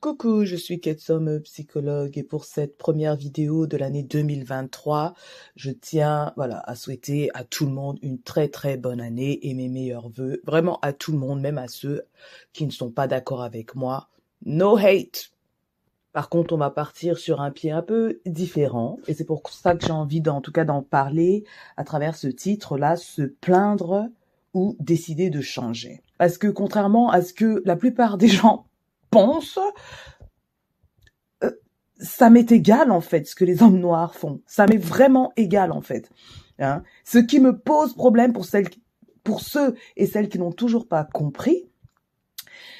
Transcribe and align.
Coucou, 0.00 0.44
je 0.44 0.54
suis 0.54 0.78
Ketsom, 0.78 1.40
psychologue, 1.40 2.16
et 2.16 2.22
pour 2.22 2.44
cette 2.44 2.78
première 2.78 3.16
vidéo 3.16 3.66
de 3.66 3.76
l'année 3.76 4.04
2023, 4.04 5.12
je 5.56 5.72
tiens, 5.72 6.32
voilà, 6.36 6.60
à 6.60 6.76
souhaiter 6.76 7.30
à 7.34 7.42
tout 7.42 7.66
le 7.66 7.72
monde 7.72 7.98
une 8.00 8.22
très 8.22 8.46
très 8.46 8.76
bonne 8.76 9.00
année 9.00 9.40
et 9.48 9.54
mes 9.54 9.68
meilleurs 9.68 10.08
voeux, 10.08 10.40
vraiment 10.44 10.78
à 10.82 10.92
tout 10.92 11.10
le 11.10 11.18
monde, 11.18 11.40
même 11.40 11.58
à 11.58 11.66
ceux 11.66 12.02
qui 12.52 12.64
ne 12.64 12.70
sont 12.70 12.92
pas 12.92 13.08
d'accord 13.08 13.42
avec 13.42 13.74
moi. 13.74 14.08
No 14.46 14.76
hate! 14.76 15.32
Par 16.12 16.28
contre, 16.28 16.54
on 16.54 16.58
va 16.58 16.70
partir 16.70 17.18
sur 17.18 17.40
un 17.40 17.50
pied 17.50 17.72
un 17.72 17.82
peu 17.82 18.20
différent, 18.24 19.00
et 19.08 19.14
c'est 19.14 19.24
pour 19.24 19.42
ça 19.50 19.74
que 19.74 19.84
j'ai 19.84 19.90
envie, 19.90 20.22
en 20.28 20.40
tout 20.40 20.52
cas, 20.52 20.64
d'en 20.64 20.84
parler 20.84 21.42
à 21.76 21.82
travers 21.82 22.14
ce 22.14 22.28
titre-là, 22.28 22.94
se 22.94 23.22
plaindre 23.22 24.06
ou 24.54 24.76
décider 24.78 25.28
de 25.28 25.40
changer. 25.40 26.02
Parce 26.18 26.38
que 26.38 26.46
contrairement 26.46 27.10
à 27.10 27.20
ce 27.20 27.32
que 27.32 27.62
la 27.64 27.74
plupart 27.74 28.16
des 28.16 28.28
gens 28.28 28.67
pense, 29.10 29.58
euh, 31.44 31.50
ça 31.98 32.30
m'est 32.30 32.50
égal 32.52 32.90
en 32.90 33.00
fait 33.00 33.26
ce 33.26 33.34
que 33.34 33.44
les 33.44 33.62
hommes 33.62 33.78
noirs 33.78 34.14
font. 34.14 34.40
Ça 34.46 34.66
m'est 34.66 34.76
vraiment 34.76 35.32
égal 35.36 35.72
en 35.72 35.80
fait. 35.80 36.10
Hein. 36.58 36.82
Ce 37.04 37.18
qui 37.18 37.40
me 37.40 37.58
pose 37.58 37.94
problème 37.94 38.32
pour 38.32 38.44
celles, 38.44 38.68
pour 39.24 39.40
ceux 39.40 39.74
et 39.96 40.06
celles 40.06 40.28
qui 40.28 40.38
n'ont 40.38 40.52
toujours 40.52 40.88
pas 40.88 41.04
compris, 41.04 41.68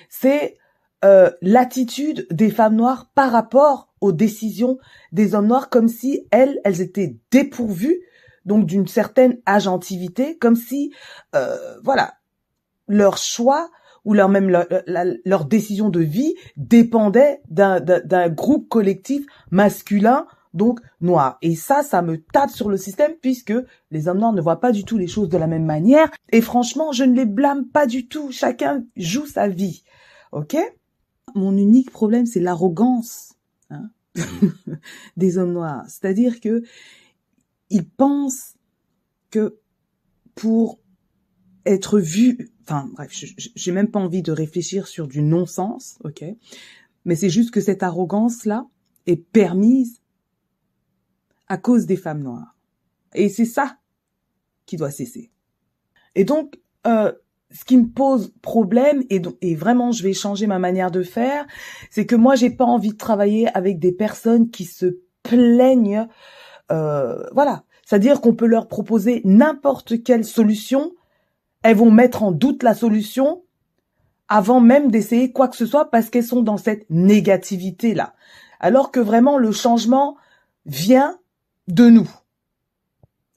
c'est 0.09 0.57
euh, 1.05 1.31
l'attitude 1.43 2.27
des 2.31 2.51
femmes 2.51 2.75
noires 2.75 3.11
par 3.15 3.31
rapport 3.31 3.93
aux 4.01 4.13
décisions 4.13 4.79
des 5.13 5.35
hommes 5.35 5.47
noirs, 5.47 5.71
comme 5.71 5.89
si 5.89 6.27
elles, 6.31 6.61
elles 6.65 6.81
étaient 6.81 7.17
dépourvues 7.31 8.01
donc 8.45 8.67
d'une 8.67 8.89
certaine 8.89 9.39
agentivité, 9.47 10.39
comme 10.39 10.57
si, 10.57 10.93
euh, 11.35 11.79
voilà, 11.85 12.15
leur 12.89 13.19
choix 13.19 13.71
ou 14.09 14.15
leur 14.15 14.31
même 14.31 14.49
leur, 14.49 15.45
décision 15.45 15.91
de 15.91 16.01
vie 16.01 16.35
dépendait 16.57 17.43
d'un 17.51 18.29
groupe 18.31 18.67
collectif 18.71 19.27
masculin 19.51 20.27
donc 20.55 20.81
noir. 21.03 21.37
Et 21.43 21.55
ça, 21.55 21.83
ça 21.83 22.01
me 22.01 22.17
tape 22.17 22.49
sur 22.49 22.71
le 22.71 22.79
système 22.79 23.13
puisque 23.21 23.53
les 23.91 24.09
hommes 24.09 24.17
noirs 24.17 24.33
ne 24.33 24.41
voient 24.41 24.61
pas 24.61 24.73
du 24.73 24.85
tout 24.85 24.97
les 24.97 25.09
choses 25.09 25.29
de 25.29 25.37
la 25.37 25.47
même 25.47 25.67
manière. 25.67 26.11
Et 26.33 26.41
franchement, 26.41 26.91
je 26.91 27.05
ne 27.05 27.15
les 27.15 27.27
blâme 27.27 27.67
pas 27.67 27.87
du 27.87 28.09
tout. 28.09 28.33
Chacun 28.33 28.83
joue 28.97 29.27
sa 29.27 29.47
vie. 29.47 29.85
Ok? 30.33 30.57
Mon 31.35 31.55
unique 31.55 31.91
problème, 31.91 32.25
c'est 32.25 32.41
l'arrogance 32.41 33.35
hein, 33.69 33.91
des 35.19 35.37
hommes 35.37 35.53
noirs. 35.53 35.85
C'est-à-dire 35.87 36.41
que 36.41 36.63
ils 37.69 37.87
pensent 37.87 38.55
que 39.31 39.59
pour 40.35 40.79
être 41.67 42.01
vus 42.01 42.49
enfin 42.69 42.91
bref, 42.93 43.11
j'ai 43.13 43.73
même 43.73 43.91
pas 43.91 43.99
envie 43.99 44.23
de 44.23 44.33
réfléchir 44.33 44.87
sur 44.89 45.09
du 45.09 45.23
non-sens, 45.23 45.99
ok 46.05 46.25
Mais 47.05 47.17
c'est 47.17 47.31
juste 47.31 47.51
que 47.51 47.61
cette 47.61 47.83
arrogance-là 47.83 48.67
est 49.07 49.17
permise 49.17 50.03
à 51.49 51.57
cause 51.57 51.87
des 51.87 51.97
femmes 51.97 52.23
noires. 52.23 52.55
Et 53.15 53.31
c'est 53.31 53.47
ça 53.47 53.79
qui 54.67 54.77
doit 54.77 54.91
cesser. 54.91 55.31
Et 56.15 56.25
donc, 56.25 56.61
euh, 56.87 57.11
ce 57.51 57.65
qui 57.65 57.79
me 57.79 57.89
pose 57.89 58.35
problème, 58.43 59.03
et, 59.09 59.23
et 59.41 59.55
vraiment 59.55 59.91
je 59.91 60.03
vais 60.03 60.13
changer 60.13 60.47
ma 60.47 60.59
manière 60.59 60.91
de 60.91 61.03
faire, 61.03 61.47
c'est 61.91 62.05
que 62.05 62.17
moi 62.17 62.35
j'ai 62.35 62.51
pas 62.51 62.67
envie 62.67 62.93
de 62.93 62.99
travailler 62.99 63.49
avec 63.57 63.79
des 63.79 63.93
personnes 63.93 64.51
qui 64.51 64.67
se 64.67 64.99
plaignent, 65.23 66.07
euh, 66.71 67.25
voilà. 67.33 67.65
C'est-à-dire 67.87 68.21
qu'on 68.21 68.35
peut 68.35 68.47
leur 68.47 68.69
proposer 68.69 69.23
n'importe 69.25 70.03
quelle 70.03 70.27
solution, 70.27 70.93
elles 71.63 71.77
vont 71.77 71.91
mettre 71.91 72.23
en 72.23 72.33
doute 72.33 72.63
la 72.63 72.75
solution 72.75 73.43
avant 74.29 74.61
même 74.61 74.91
d'essayer 74.91 75.33
quoi 75.33 75.49
que 75.49 75.57
ce 75.57 75.67
soit 75.67 75.91
parce 75.91 76.11
qu'elles 76.11 76.25
sont 76.25 76.43
dans 76.43 76.59
cette 76.59 76.89
négativité-là. 76.91 78.15
Alors 78.61 78.91
que 78.91 79.01
vraiment 79.01 79.39
le 79.39 79.53
changement 79.53 80.17
vient 80.67 81.19
de 81.67 81.89
nous. 81.89 82.09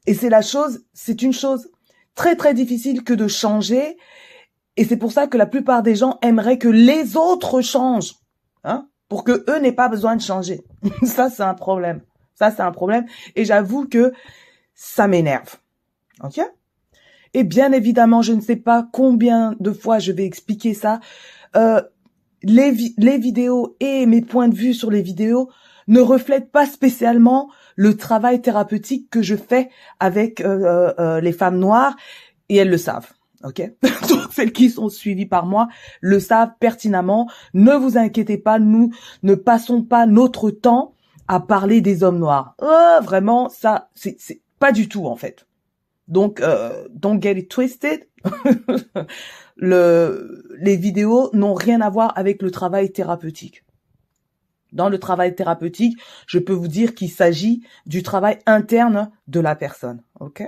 Et 0.06 0.14
c'est 0.14 0.30
la 0.30 0.42
chose, 0.42 0.84
c'est 0.94 1.22
une 1.22 1.34
chose 1.34 1.70
très 2.16 2.36
très 2.36 2.54
difficile 2.54 3.04
que 3.04 3.14
de 3.14 3.28
changer. 3.28 3.98
Et 4.76 4.86
c'est 4.86 4.98
pour 4.98 5.12
ça 5.12 5.28
que 5.28 5.38
la 5.38 5.46
plupart 5.46 5.84
des 5.84 5.96
gens 5.96 6.18
aimeraient 6.22 6.58
que 6.58 6.68
les 6.68 7.16
autres 7.16 7.62
changent, 7.62 8.16
hein, 8.64 8.88
pour 9.08 9.24
que 9.24 9.46
eux 9.50 9.60
n'aient 9.60 9.72
pas 9.72 9.90
besoin 9.90 10.16
de 10.16 10.22
changer. 10.22 10.64
ça 11.04 11.30
c'est 11.30 11.44
un 11.44 11.54
problème. 11.54 12.02
Ça 12.36 12.52
c'est 12.52 12.62
un 12.62 12.72
problème. 12.72 13.06
Et 13.36 13.46
j'avoue 13.46 13.88
que 13.88 14.12
ça 14.74 15.08
m'énerve. 15.08 15.58
Ok? 16.24 16.42
Et 17.34 17.44
bien 17.44 17.72
évidemment, 17.72 18.22
je 18.22 18.34
ne 18.34 18.42
sais 18.42 18.56
pas 18.56 18.88
combien 18.92 19.56
de 19.60 19.72
fois 19.72 20.00
je 20.00 20.12
vais 20.12 20.26
expliquer 20.26 20.74
ça. 20.74 21.00
Euh, 21.56 21.82
les, 22.44 22.74
les 22.98 23.18
vidéos 23.18 23.76
et 23.80 24.06
mes 24.06 24.22
points 24.22 24.48
de 24.48 24.56
vue 24.56 24.74
sur 24.74 24.92
les 24.92 25.02
vidéos 25.02 25.50
ne 25.88 26.00
reflètent 26.00 26.52
pas 26.52 26.66
spécialement 26.66 27.50
le 27.76 27.96
travail 27.96 28.42
thérapeutique 28.42 29.10
que 29.10 29.22
je 29.22 29.36
fais 29.36 29.70
avec 30.00 30.42
euh, 30.42 30.64
euh, 30.64 30.94
euh 31.00 31.22
les 31.22 31.32
femmes 31.34 31.58
noires 31.58 31.96
et 32.50 32.58
elles 32.58 32.70
le 32.70 32.78
savent. 32.78 33.12
Ok, 33.44 33.62
celles 34.32 34.52
qui 34.52 34.70
sont 34.70 34.90
suivies 34.90 35.26
par 35.26 35.46
moi 35.46 35.68
le 36.00 36.20
savent 36.20 36.52
pertinemment. 36.60 37.30
Ne 37.54 37.74
vous 37.74 37.98
inquiétez 37.98 38.38
pas, 38.38 38.60
nous 38.60 38.92
ne 39.24 39.36
passons 39.36 39.82
pas 39.82 40.06
notre 40.06 40.52
temps 40.52 40.94
à 41.28 41.40
parler 41.40 41.82
des 41.82 42.04
hommes 42.04 42.20
noirs. 42.20 42.56
Oh, 42.62 42.98
vraiment, 43.02 43.50
ça, 43.50 43.90
c'est 43.96 44.42
pas 44.60 44.72
du 44.72 44.88
tout 44.88 45.08
en 45.08 45.16
fait. 45.16 45.48
Donc, 46.12 46.42
euh, 46.42 46.88
don't 46.94 47.22
get 47.22 47.40
it 47.40 47.50
twisted. 47.50 48.08
le, 49.56 50.44
les 50.60 50.76
vidéos 50.76 51.30
n'ont 51.34 51.54
rien 51.54 51.80
à 51.80 51.90
voir 51.90 52.12
avec 52.18 52.42
le 52.42 52.52
travail 52.52 52.92
thérapeutique. 52.92 53.64
Dans 54.74 54.90
le 54.90 55.00
travail 55.00 55.36
thérapeutique, 55.36 55.98
je 56.28 56.38
peux 56.38 56.54
vous 56.54 56.68
dire 56.68 56.96
qu'il 56.96 57.10
s'agit 57.10 57.64
du 57.86 58.04
travail 58.04 58.40
interne 58.46 59.10
de 59.28 59.40
la 59.40 59.56
personne. 59.56 60.04
OK? 60.20 60.44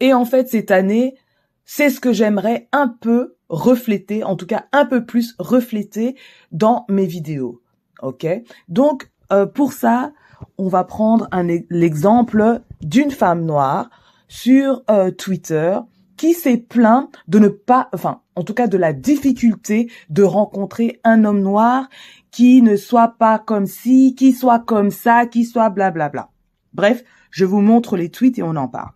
Et 0.00 0.12
en 0.12 0.24
fait, 0.24 0.48
cette 0.48 0.72
année, 0.72 1.16
c'est 1.64 1.90
ce 1.90 2.00
que 2.00 2.12
j'aimerais 2.12 2.68
un 2.72 2.88
peu 2.88 3.36
refléter, 3.48 4.24
en 4.24 4.34
tout 4.34 4.46
cas 4.46 4.66
un 4.72 4.84
peu 4.84 5.06
plus 5.06 5.36
refléter 5.38 6.16
dans 6.50 6.86
mes 6.88 7.06
vidéos. 7.06 7.62
OK? 8.02 8.26
Donc, 8.68 9.12
euh, 9.32 9.46
pour 9.46 9.72
ça, 9.72 10.12
on 10.58 10.68
va 10.68 10.84
prendre 10.84 11.28
l'exemple 11.70 12.60
d'une 12.80 13.10
femme 13.10 13.44
noire 13.44 13.90
sur 14.28 14.82
euh, 14.90 15.10
Twitter 15.10 15.78
qui 16.16 16.32
s'est 16.32 16.58
plaint 16.58 17.10
de 17.28 17.38
ne 17.38 17.48
pas, 17.48 17.88
enfin, 17.92 18.20
en 18.36 18.44
tout 18.44 18.54
cas 18.54 18.66
de 18.66 18.78
la 18.78 18.92
difficulté 18.92 19.90
de 20.10 20.22
rencontrer 20.22 21.00
un 21.04 21.24
homme 21.24 21.42
noir 21.42 21.88
qui 22.30 22.62
ne 22.62 22.76
soit 22.76 23.16
pas 23.18 23.38
comme 23.38 23.66
ci, 23.66 24.14
qui 24.16 24.32
soit 24.32 24.60
comme 24.60 24.90
ça, 24.90 25.26
qui 25.26 25.44
soit 25.44 25.70
blablabla. 25.70 26.08
Bla 26.08 26.22
bla. 26.22 26.30
Bref, 26.72 27.04
je 27.30 27.44
vous 27.44 27.60
montre 27.60 27.96
les 27.96 28.10
tweets 28.10 28.38
et 28.38 28.42
on 28.42 28.56
en 28.56 28.68
parle. 28.68 28.92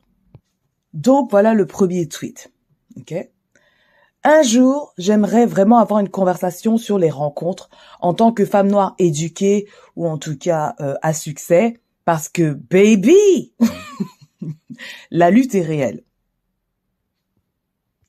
Donc 0.93 1.31
voilà 1.31 1.55
le 1.55 1.67
premier 1.67 2.09
tweet. 2.09 2.53
Ok? 2.97 3.15
Un 4.29 4.43
jour, 4.43 4.93
j'aimerais 4.99 5.47
vraiment 5.47 5.79
avoir 5.79 6.01
une 6.01 6.11
conversation 6.11 6.77
sur 6.77 6.99
les 6.99 7.09
rencontres 7.09 7.71
en 8.01 8.13
tant 8.13 8.31
que 8.33 8.45
femme 8.45 8.69
noire 8.69 8.95
éduquée 8.99 9.67
ou 9.97 10.07
en 10.07 10.19
tout 10.19 10.37
cas 10.37 10.75
euh, 10.81 10.95
à 11.01 11.15
succès, 11.15 11.81
parce 12.05 12.29
que 12.29 12.53
baby, 12.53 13.53
la 15.11 15.31
lutte 15.31 15.55
est 15.55 15.63
réelle. 15.63 16.03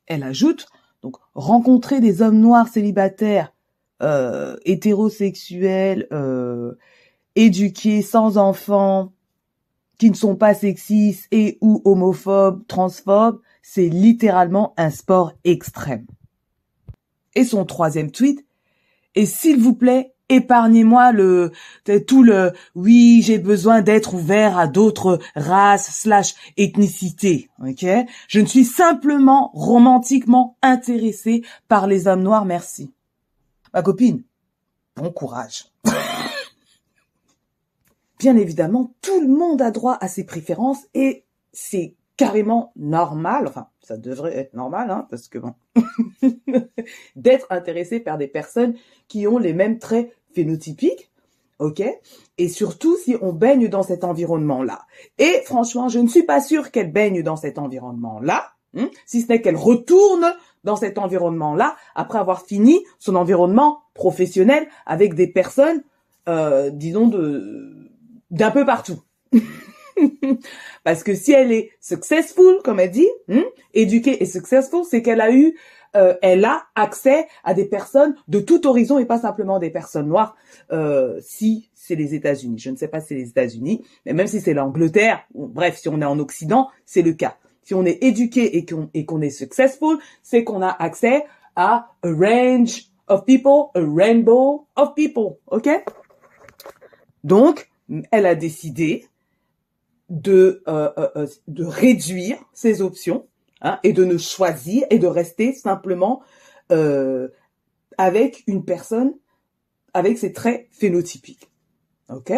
Elle 0.08 0.24
ajoute 0.24 0.68
donc 1.02 1.16
rencontrer 1.36 2.02
des 2.02 2.22
hommes 2.22 2.40
noirs 2.40 2.68
célibataires, 2.68 3.54
euh, 4.02 4.58
hétérosexuels, 4.66 6.08
euh, 6.12 6.74
éduqués, 7.36 8.02
sans 8.02 8.38
enfants, 8.38 9.14
qui 9.98 10.10
ne 10.10 10.16
sont 10.16 10.36
pas 10.36 10.54
sexistes 10.54 11.28
et 11.32 11.58
ou 11.62 11.82
homophobes, 11.86 12.66
transphobes, 12.68 13.40
c'est 13.72 13.88
littéralement 13.88 14.74
un 14.78 14.90
sport 14.90 15.34
extrême. 15.44 16.08
Et 17.36 17.44
son 17.44 17.66
troisième 17.66 18.10
tweet, 18.10 18.44
et 19.14 19.28
s'il 19.28 19.60
vous 19.60 19.76
plaît, 19.76 20.16
épargnez-moi 20.28 21.12
le 21.12 21.52
tout 22.08 22.24
le 22.24 22.54
oui 22.74 23.22
j'ai 23.24 23.38
besoin 23.38 23.82
d'être 23.82 24.16
ouvert 24.16 24.58
à 24.58 24.68
d'autres 24.68 25.20
races 25.36 25.90
slash 26.02 26.34
ethnicités 26.58 27.50
ok? 27.60 27.86
Je 28.28 28.40
ne 28.40 28.46
suis 28.46 28.66
simplement 28.66 29.50
romantiquement 29.54 30.56
intéressé 30.62 31.44
par 31.68 31.88
les 31.88 32.08
hommes 32.08 32.22
noirs 32.22 32.46
merci. 32.46 32.94
Ma 33.74 33.82
copine 33.82 34.24
bon 34.96 35.12
courage. 35.12 35.66
Bien 38.20 38.36
évidemment 38.36 38.94
tout 39.02 39.20
le 39.20 39.28
monde 39.28 39.62
a 39.62 39.72
droit 39.72 39.98
à 40.00 40.08
ses 40.08 40.26
préférences 40.26 40.86
et 40.94 41.24
c'est 41.54 41.96
carrément 42.20 42.74
normal, 42.76 43.48
enfin 43.48 43.68
ça 43.82 43.96
devrait 43.96 44.36
être 44.38 44.54
normal, 44.54 44.92
hein, 44.92 45.08
parce 45.10 45.30
que 45.30 45.40
bon, 45.40 45.54
d'être 47.16 47.48
intéressé 47.50 48.02
par 48.02 48.18
des 48.18 48.28
personnes 48.28 48.76
qui 49.08 49.26
ont 49.26 49.38
les 49.38 49.54
mêmes 49.54 49.80
traits 49.80 50.12
phénotypiques, 50.36 51.10
ok 51.60 51.82
Et 52.38 52.50
surtout 52.50 52.98
si 52.98 53.16
on 53.22 53.32
baigne 53.32 53.70
dans 53.70 53.84
cet 53.84 54.04
environnement-là. 54.04 54.82
Et 55.18 55.44
franchement, 55.46 55.88
je 55.88 56.00
ne 56.00 56.10
suis 56.10 56.24
pas 56.24 56.42
sûre 56.42 56.72
qu'elle 56.72 56.92
baigne 56.92 57.24
dans 57.24 57.38
cet 57.38 57.58
environnement-là, 57.58 58.52
hein, 58.76 58.90
si 59.06 59.22
ce 59.22 59.30
n'est 59.30 59.42
qu'elle 59.42 59.56
retourne 59.56 60.26
dans 60.66 60.76
cet 60.76 60.98
environnement-là 60.98 61.78
après 61.96 62.20
avoir 62.20 62.46
fini 62.46 62.84
son 62.98 63.16
environnement 63.16 63.84
professionnel 63.94 64.68
avec 64.86 65.14
des 65.14 65.28
personnes, 65.28 65.84
euh, 66.28 66.70
disons, 66.70 67.10
d'un 68.30 68.52
peu 68.52 68.66
partout. 68.66 69.00
Parce 70.84 71.04
que 71.04 71.14
si 71.14 71.32
elle 71.32 71.52
est 71.52 71.72
successful, 71.80 72.60
comme 72.64 72.80
elle 72.80 72.92
dit, 72.92 73.10
hmm, 73.28 73.42
éduquée 73.74 74.22
et 74.22 74.26
successful, 74.26 74.84
c'est 74.90 75.02
qu'elle 75.02 75.22
a 75.22 75.32
eu, 75.32 75.58
euh, 75.96 76.16
elle 76.22 76.46
a 76.46 76.64
accès 76.76 77.28
à 77.44 77.54
des 77.54 77.66
personnes 77.66 78.16
de 78.28 78.40
tout 78.40 78.68
horizon 78.68 79.00
et 79.00 79.06
pas 79.06 79.20
simplement 79.20 79.60
des 79.60 79.70
personnes 79.70 80.08
noires. 80.08 80.36
Euh, 80.72 81.20
si 81.22 81.70
c'est 81.74 81.96
les 81.96 82.14
États-Unis, 82.14 82.60
je 82.60 82.70
ne 82.70 82.76
sais 82.76 82.88
pas 82.88 83.02
si 83.02 83.08
c'est 83.10 83.16
les 83.16 83.30
États-Unis, 83.30 83.84
mais 84.06 84.14
même 84.14 84.28
si 84.28 84.42
c'est 84.42 84.54
l'Angleterre, 84.54 85.26
bref, 85.34 85.78
si 85.78 85.90
on 85.90 86.02
est 86.02 86.06
en 86.06 86.20
Occident, 86.20 86.70
c'est 86.86 87.02
le 87.02 87.14
cas. 87.14 87.38
Si 87.64 87.74
on 87.74 87.86
est 87.86 88.04
éduqué 88.04 88.58
et 88.58 88.66
qu'on 88.66 88.90
qu'on 89.06 89.22
est 89.22 89.30
successful, 89.30 89.98
c'est 90.24 90.44
qu'on 90.44 90.62
a 90.62 90.70
accès 90.70 91.26
à 91.56 91.92
a 92.02 92.10
range 92.10 92.86
of 93.08 93.26
people, 93.26 93.72
a 93.76 93.82
rainbow 93.82 94.68
of 94.76 94.94
people, 94.96 95.38
ok? 95.48 95.70
Donc, 97.24 97.70
elle 98.12 98.26
a 98.26 98.36
décidé 98.36 99.09
de, 100.10 100.64
euh, 100.68 100.90
euh, 100.98 101.10
euh, 101.16 101.28
de 101.48 101.64
réduire 101.64 102.38
ses 102.54 102.82
options 102.82 103.28
hein, 103.62 103.80
et 103.84 103.94
de 103.94 104.04
ne 104.04 104.18
choisir 104.18 104.86
et 104.90 105.00
de 105.00 105.08
rester 105.08 105.54
simplement 105.54 106.22
euh, 106.72 107.30
avec 107.98 108.44
une 108.48 108.66
personne 108.66 109.14
avec 109.94 110.18
ses 110.18 110.34
traits 110.34 110.68
phénotypiques. 110.72 111.50
Ok? 112.10 112.32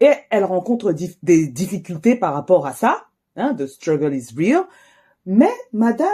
Et 0.00 0.10
elle 0.30 0.44
rencontre 0.44 0.92
des 1.22 1.46
difficultés 1.46 2.16
par 2.16 2.34
rapport 2.34 2.66
à 2.66 2.72
ça. 2.72 3.06
Hein, 3.36 3.54
the 3.54 3.66
struggle 3.66 4.14
is 4.14 4.28
real. 4.36 4.64
Mais 5.24 5.52
madame 5.72 6.08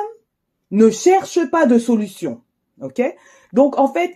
ne 0.70 0.90
cherche 0.90 1.48
pas 1.50 1.66
de 1.66 1.78
solution. 1.78 2.42
Ok? 2.80 3.00
Donc 3.52 3.78
en 3.78 3.92
fait, 3.92 4.12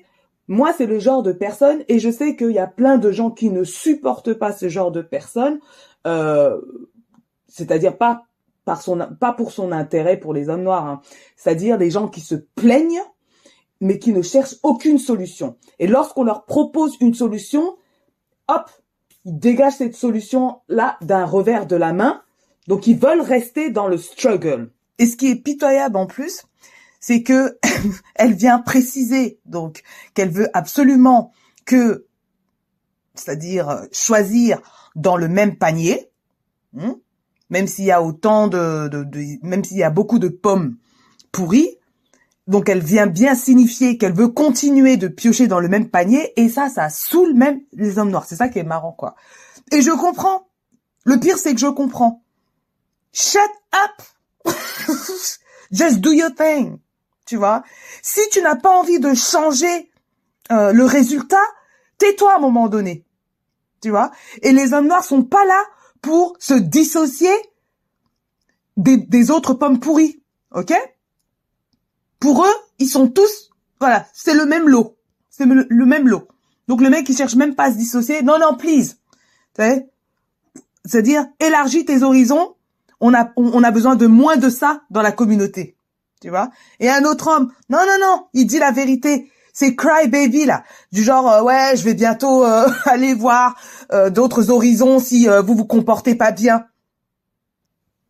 moi, 0.49 0.73
c'est 0.77 0.87
le 0.87 1.00
genre 1.00 1.23
de 1.23 1.33
personne, 1.33 1.83
et 1.88 1.99
je 1.99 2.11
sais 2.11 2.37
qu'il 2.37 2.53
y 2.53 2.59
a 2.59 2.69
plein 2.69 2.99
de 2.99 3.11
gens 3.11 3.31
qui 3.31 3.50
ne 3.50 3.65
supportent 3.65 4.35
pas 4.35 4.53
ce 4.53 4.69
genre 4.69 4.93
de 4.93 5.03
personne, 5.03 5.59
euh, 6.06 6.61
c'est-à-dire 7.49 7.97
pas 7.97 8.26
par 8.64 8.82
son, 8.82 8.99
pas 9.20 9.32
pour 9.32 9.53
son 9.53 9.73
intérêt 9.73 10.19
pour 10.19 10.35
les 10.35 10.49
hommes 10.49 10.62
noirs, 10.62 10.87
hein. 10.87 11.00
c'est-à-dire 11.37 11.79
des 11.79 11.91
gens 11.91 12.08
qui 12.08 12.20
se 12.20 12.35
plaignent, 12.35 13.03
mais 13.81 13.99
qui 13.99 14.12
ne 14.12 14.23
cherchent 14.23 14.56
aucune 14.62 14.99
solution. 14.99 15.56
Et 15.79 15.87
lorsqu'on 15.87 16.25
leur 16.25 16.44
propose 16.44 16.97
une 17.00 17.14
solution, 17.14 17.76
hop, 18.49 18.70
ils 19.25 19.38
dégagent 19.38 19.76
cette 19.76 19.94
solution-là 19.94 20.97
d'un 21.00 21.25
revers 21.25 21.67
de 21.67 21.76
la 21.76 21.93
main. 21.93 22.23
Donc 22.67 22.87
ils 22.87 22.99
veulent 22.99 23.20
rester 23.20 23.70
dans 23.70 23.88
le 23.88 23.99
struggle. 23.99 24.73
Et 24.99 25.06
ce 25.06 25.17
qui 25.17 25.31
est 25.31 25.37
pitoyable 25.37 25.97
en 25.97 26.06
plus, 26.06 26.44
c'est 27.00 27.23
que 27.23 27.59
elle 28.14 28.35
vient 28.35 28.59
préciser 28.59 29.38
donc 29.44 29.82
qu'elle 30.14 30.31
veut 30.31 30.49
absolument 30.55 31.32
que, 31.64 32.06
c'est-à-dire 33.14 33.82
choisir 33.93 34.61
dans 34.96 35.16
le 35.16 35.28
même 35.28 35.56
panier, 35.56 36.10
hmm, 36.72 36.94
même 37.50 37.69
s'il 37.69 37.84
y 37.84 37.93
a 37.93 38.02
autant 38.02 38.48
de, 38.48 38.88
de, 38.88 39.06
même 39.46 39.62
s'il 39.62 39.76
y 39.76 39.84
a 39.84 39.90
beaucoup 39.90 40.19
de 40.19 40.28
pommes 40.28 40.76
pourries. 41.31 41.78
Donc 42.48 42.69
elle 42.69 42.82
vient 42.82 43.06
bien 43.06 43.37
signifier 43.37 43.98
qu'elle 43.98 44.14
veut 44.14 44.28
continuer 44.28 44.96
de 44.96 45.06
piocher 45.06 45.46
dans 45.46 45.60
le 45.60 45.69
même 45.69 45.88
panier 45.88 46.32
et 46.37 46.48
ça, 46.48 46.69
ça 46.69 46.88
saoule 46.88 47.34
même 47.34 47.60
les 47.72 47.98
hommes 47.98 48.10
noirs. 48.10 48.25
C'est 48.26 48.37
ça 48.37 48.48
qui 48.48 48.58
est 48.58 48.64
marrant, 48.64 48.93
quoi. 48.93 49.14
Et 49.70 49.82
je 49.82 49.93
comprends. 49.93 50.48
Le 51.04 51.20
pire, 51.20 51.38
c'est 51.38 51.54
que 51.54 51.60
je 51.60 51.66
comprends. 51.69 52.22
Shut 53.12 53.40
up. 53.72 54.52
Just 55.72 56.00
do 56.00 56.12
your 56.12 56.34
thing 56.34 56.78
tu 57.26 57.37
vois? 57.37 57.64
Si 58.02 58.20
tu 58.31 58.40
n'as 58.40 58.56
pas 58.56 58.70
envie 58.70 59.00
de 59.00 59.12
changer 59.12 59.90
euh, 60.52 60.72
le 60.72 60.84
résultat, 60.84 61.44
tais-toi 61.99 62.32
à 62.32 62.37
un 62.37 62.40
moment 62.40 62.69
donné, 62.69 63.04
Et 64.43 64.53
les 64.53 64.73
hommes 64.73 64.88
noirs 64.88 65.05
sont 65.05 65.23
pas 65.23 65.44
là 65.44 65.62
pour 66.03 66.37
se 66.38 66.55
dissocier 66.55 67.33
des, 68.77 68.97
des 68.97 69.31
autres 69.31 69.55
pommes 69.55 69.81
pourries, 69.81 70.23
ok? 70.55 70.75
Pour 72.21 72.44
eux, 72.44 72.55
ils 72.79 72.88
sont 72.88 73.09
tous, 73.09 73.50
voilà, 73.81 74.06
c'est 74.12 74.35
le 74.35 74.47
même 74.47 74.69
lot, 74.69 74.97
c'est 75.31 75.47
le, 75.47 75.87
même 75.87 76.09
lot. 76.09 76.29
Donc 76.69 76.81
le 76.81 76.91
mec, 76.91 77.09
il 77.09 77.17
cherche 77.17 77.37
même 77.37 77.55
pas 77.55 77.65
à 77.65 77.73
se 77.73 77.77
dissocier. 77.77 78.23
Non, 78.23 78.38
non, 78.38 78.56
please. 78.56 78.97
C'est-à-dire, 79.55 81.27
élargis 81.41 81.85
tes 81.85 82.03
horizons. 82.03 82.55
On 82.99 83.12
a, 83.12 83.31
on 83.37 83.62
a 83.62 83.71
besoin 83.71 83.94
de 83.94 84.06
moins 84.06 84.38
de 84.38 84.49
ça 84.49 84.83
dans 84.91 85.03
la 85.03 85.12
communauté 85.12 85.77
tu 86.21 86.31
vois? 86.31 86.50
Et 86.81 86.88
un 86.88 87.05
autre 87.05 87.29
homme, 87.29 87.53
non, 87.69 87.79
non, 87.79 87.99
non, 88.00 88.27
il 88.33 88.47
dit 88.47 88.59
la 88.59 88.71
vérité. 88.71 89.31
C'est 89.58 89.75
cry 89.75 90.06
baby 90.06 90.44
là, 90.44 90.64
du 90.93 91.03
genre 91.03 91.32
euh, 91.32 91.43
ouais, 91.43 91.73
je 91.76 91.82
vais 91.82 91.94
bientôt 91.94 92.44
euh, 92.44 92.69
aller 92.85 93.14
voir 93.14 93.56
euh, 93.91 94.11
d'autres 94.11 94.50
horizons 94.50 94.99
si 94.99 95.26
vous 95.29 95.55
vous 95.55 95.64
comportez 95.64 96.14
pas 96.14 96.31
bien. 96.31 96.67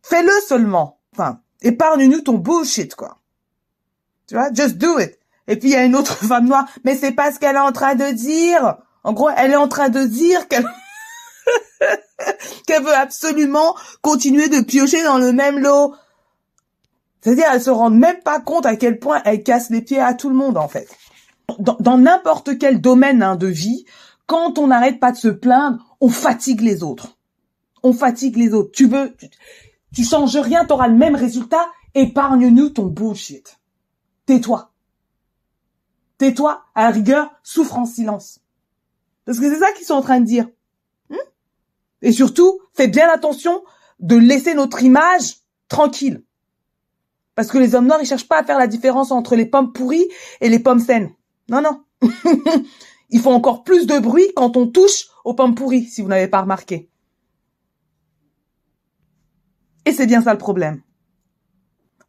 Fais-le 0.01 0.33
seulement. 0.45 0.99
Enfin, 1.13 1.39
épargne-nous 1.61 2.19
ton 2.19 2.33
bullshit 2.33 2.95
quoi. 2.95 3.19
Tu 4.27 4.35
vois, 4.35 4.51
just 4.51 4.77
do 4.77 4.99
it. 4.99 5.17
Et 5.47 5.55
puis 5.55 5.69
il 5.69 5.71
y 5.71 5.77
a 5.77 5.85
une 5.85 5.95
autre 5.95 6.17
femme 6.27 6.49
noire, 6.49 6.67
mais 6.83 6.97
c'est 6.97 7.13
pas 7.13 7.31
ce 7.31 7.39
qu'elle 7.39 7.55
est 7.55 7.59
en 7.59 7.71
train 7.71 7.95
de 7.95 8.11
dire. 8.11 8.79
En 9.05 9.13
gros, 9.13 9.29
elle 9.29 9.51
est 9.53 9.55
en 9.55 9.69
train 9.69 9.87
de 9.87 10.03
dire 10.03 10.49
qu'elle 10.49 10.67
qu'elle 12.67 12.83
veut 12.83 12.93
absolument 12.93 13.73
continuer 14.01 14.49
de 14.49 14.59
piocher 14.59 15.01
dans 15.01 15.17
le 15.17 15.31
même 15.31 15.59
lot. 15.59 15.95
C'est-à-dire, 17.21 17.45
elles 17.53 17.63
se 17.63 17.69
rendent 17.69 17.97
même 17.97 18.19
pas 18.19 18.41
compte 18.41 18.65
à 18.65 18.75
quel 18.75 18.99
point 18.99 19.21
elles 19.23 19.43
cassent 19.43 19.69
les 19.69 19.81
pieds 19.81 20.01
à 20.01 20.13
tout 20.13 20.27
le 20.27 20.35
monde, 20.35 20.57
en 20.57 20.67
fait. 20.67 20.89
Dans 21.59 21.97
n'importe 21.97 22.57
quel 22.57 22.81
domaine 22.81 23.23
hein, 23.23 23.35
de 23.35 23.47
vie, 23.47 23.85
quand 24.25 24.57
on 24.57 24.67
n'arrête 24.67 24.99
pas 24.99 25.11
de 25.11 25.17
se 25.17 25.29
plaindre, 25.29 25.97
on 26.01 26.09
fatigue 26.09 26.61
les 26.61 26.83
autres. 26.83 27.17
On 27.83 27.93
fatigue 27.93 28.35
les 28.35 28.53
autres. 28.53 28.71
Tu 28.71 28.87
veux, 28.87 29.15
tu, 29.17 29.27
tu 29.93 30.03
changes 30.03 30.37
rien, 30.37 30.65
t'auras 30.65 30.87
le 30.87 30.95
même 30.95 31.15
résultat. 31.15 31.65
Épargne-nous 31.95 32.69
ton 32.69 32.87
bullshit. 32.87 33.59
Tais-toi. 34.25 34.71
Tais-toi, 36.17 36.63
à 36.75 36.83
la 36.83 36.89
rigueur, 36.91 37.31
souffre 37.43 37.77
en 37.77 37.85
silence. 37.85 38.39
Parce 39.25 39.39
que 39.39 39.49
c'est 39.51 39.59
ça 39.59 39.71
qu'ils 39.71 39.85
sont 39.85 39.93
en 39.93 40.01
train 40.01 40.19
de 40.19 40.25
dire. 40.25 40.47
Hmm? 41.09 41.15
Et 42.01 42.11
surtout, 42.11 42.59
fais 42.73 42.87
bien 42.87 43.09
attention 43.09 43.63
de 43.99 44.15
laisser 44.15 44.53
notre 44.53 44.83
image 44.83 45.37
tranquille. 45.69 46.23
Parce 47.35 47.49
que 47.49 47.57
les 47.57 47.75
hommes 47.75 47.87
noirs, 47.87 48.01
ils 48.01 48.07
cherchent 48.07 48.27
pas 48.27 48.39
à 48.39 48.43
faire 48.43 48.57
la 48.57 48.67
différence 48.67 49.11
entre 49.11 49.35
les 49.35 49.45
pommes 49.45 49.71
pourries 49.71 50.07
et 50.41 50.49
les 50.49 50.59
pommes 50.59 50.79
saines. 50.79 51.11
Non, 51.49 51.61
non. 51.61 51.83
ils 53.09 53.21
font 53.21 53.33
encore 53.33 53.63
plus 53.63 53.87
de 53.87 53.99
bruit 53.99 54.31
quand 54.35 54.57
on 54.57 54.67
touche 54.67 55.07
aux 55.23 55.33
pommes 55.33 55.55
pourries, 55.55 55.85
si 55.85 56.01
vous 56.01 56.07
n'avez 56.07 56.27
pas 56.27 56.41
remarqué. 56.41 56.89
Et 59.85 59.93
c'est 59.93 60.07
bien 60.07 60.21
ça 60.21 60.33
le 60.33 60.39
problème. 60.39 60.81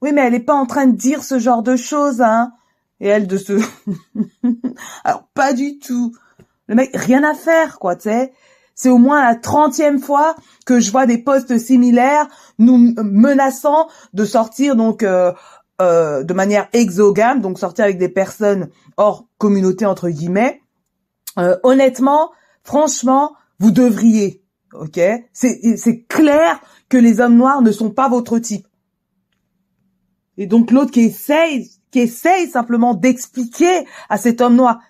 Oui, 0.01 0.12
mais 0.12 0.23
elle 0.23 0.33
n'est 0.33 0.41
pas 0.41 0.55
en 0.55 0.67
train 0.67 0.87
de 0.87 0.97
dire 0.97 1.23
ce 1.23 1.39
genre 1.39 1.62
de 1.62 1.77
choses, 1.77 2.21
hein. 2.21 2.53
Et 3.01 3.07
elle 3.07 3.27
de 3.27 3.37
se... 3.37 3.53
Alors, 5.05 5.29
pas 5.35 5.53
du 5.53 5.79
tout. 5.79 6.15
Le 6.67 6.75
mec, 6.75 6.91
rien 6.95 7.23
à 7.23 7.35
faire, 7.35 7.79
quoi, 7.79 7.97
tu 7.97 8.09
sais. 8.09 8.33
C'est 8.75 8.91
au 8.91 8.99
moins 8.99 9.25
la 9.25 9.35
trentième 9.35 9.99
fois 9.99 10.37
que 10.65 10.79
je 10.79 10.93
vois 10.93 11.07
des 11.07 11.19
postes 11.19 11.59
similaires 11.59 12.29
nous 12.59 12.95
menaçant 13.03 13.89
de 14.12 14.25
sortir 14.25 14.77
donc 14.77 15.03
euh, 15.03 15.33
euh, 15.81 16.25
de 16.25 16.35
manière 16.35 16.69
exogame, 16.73 17.41
donc 17.41 17.59
sortir 17.59 17.85
avec 17.85 17.99
des 17.99 18.09
personnes 18.09 18.69
hors 18.97 19.29
communauté 19.39 19.87
entre 19.87 20.09
guillemets. 20.09 20.61
Euh, 21.39 21.57
honnêtement, 21.63 22.33
franchement, 22.65 23.35
vous 23.61 23.71
devriez, 23.71 24.43
ok? 24.73 25.01
C'est 25.33 26.05
clair 26.09 26.61
que 26.89 26.97
les 26.97 27.21
hommes 27.21 27.37
noirs 27.37 27.63
ne 27.63 27.73
sont 27.73 27.91
pas 27.91 28.09
votre 28.09 28.39
type. 28.39 28.67
Et 30.37 30.47
donc 30.47 30.71
l'autre 30.71 30.91
qui 30.91 31.01
essaye, 31.01 31.71
qui 31.91 32.01
essaye 32.01 32.49
simplement 32.49 32.95
d'expliquer 32.95 33.87
à 34.09 34.19
cet 34.19 34.41
homme 34.41 34.57
noir. 34.57 34.81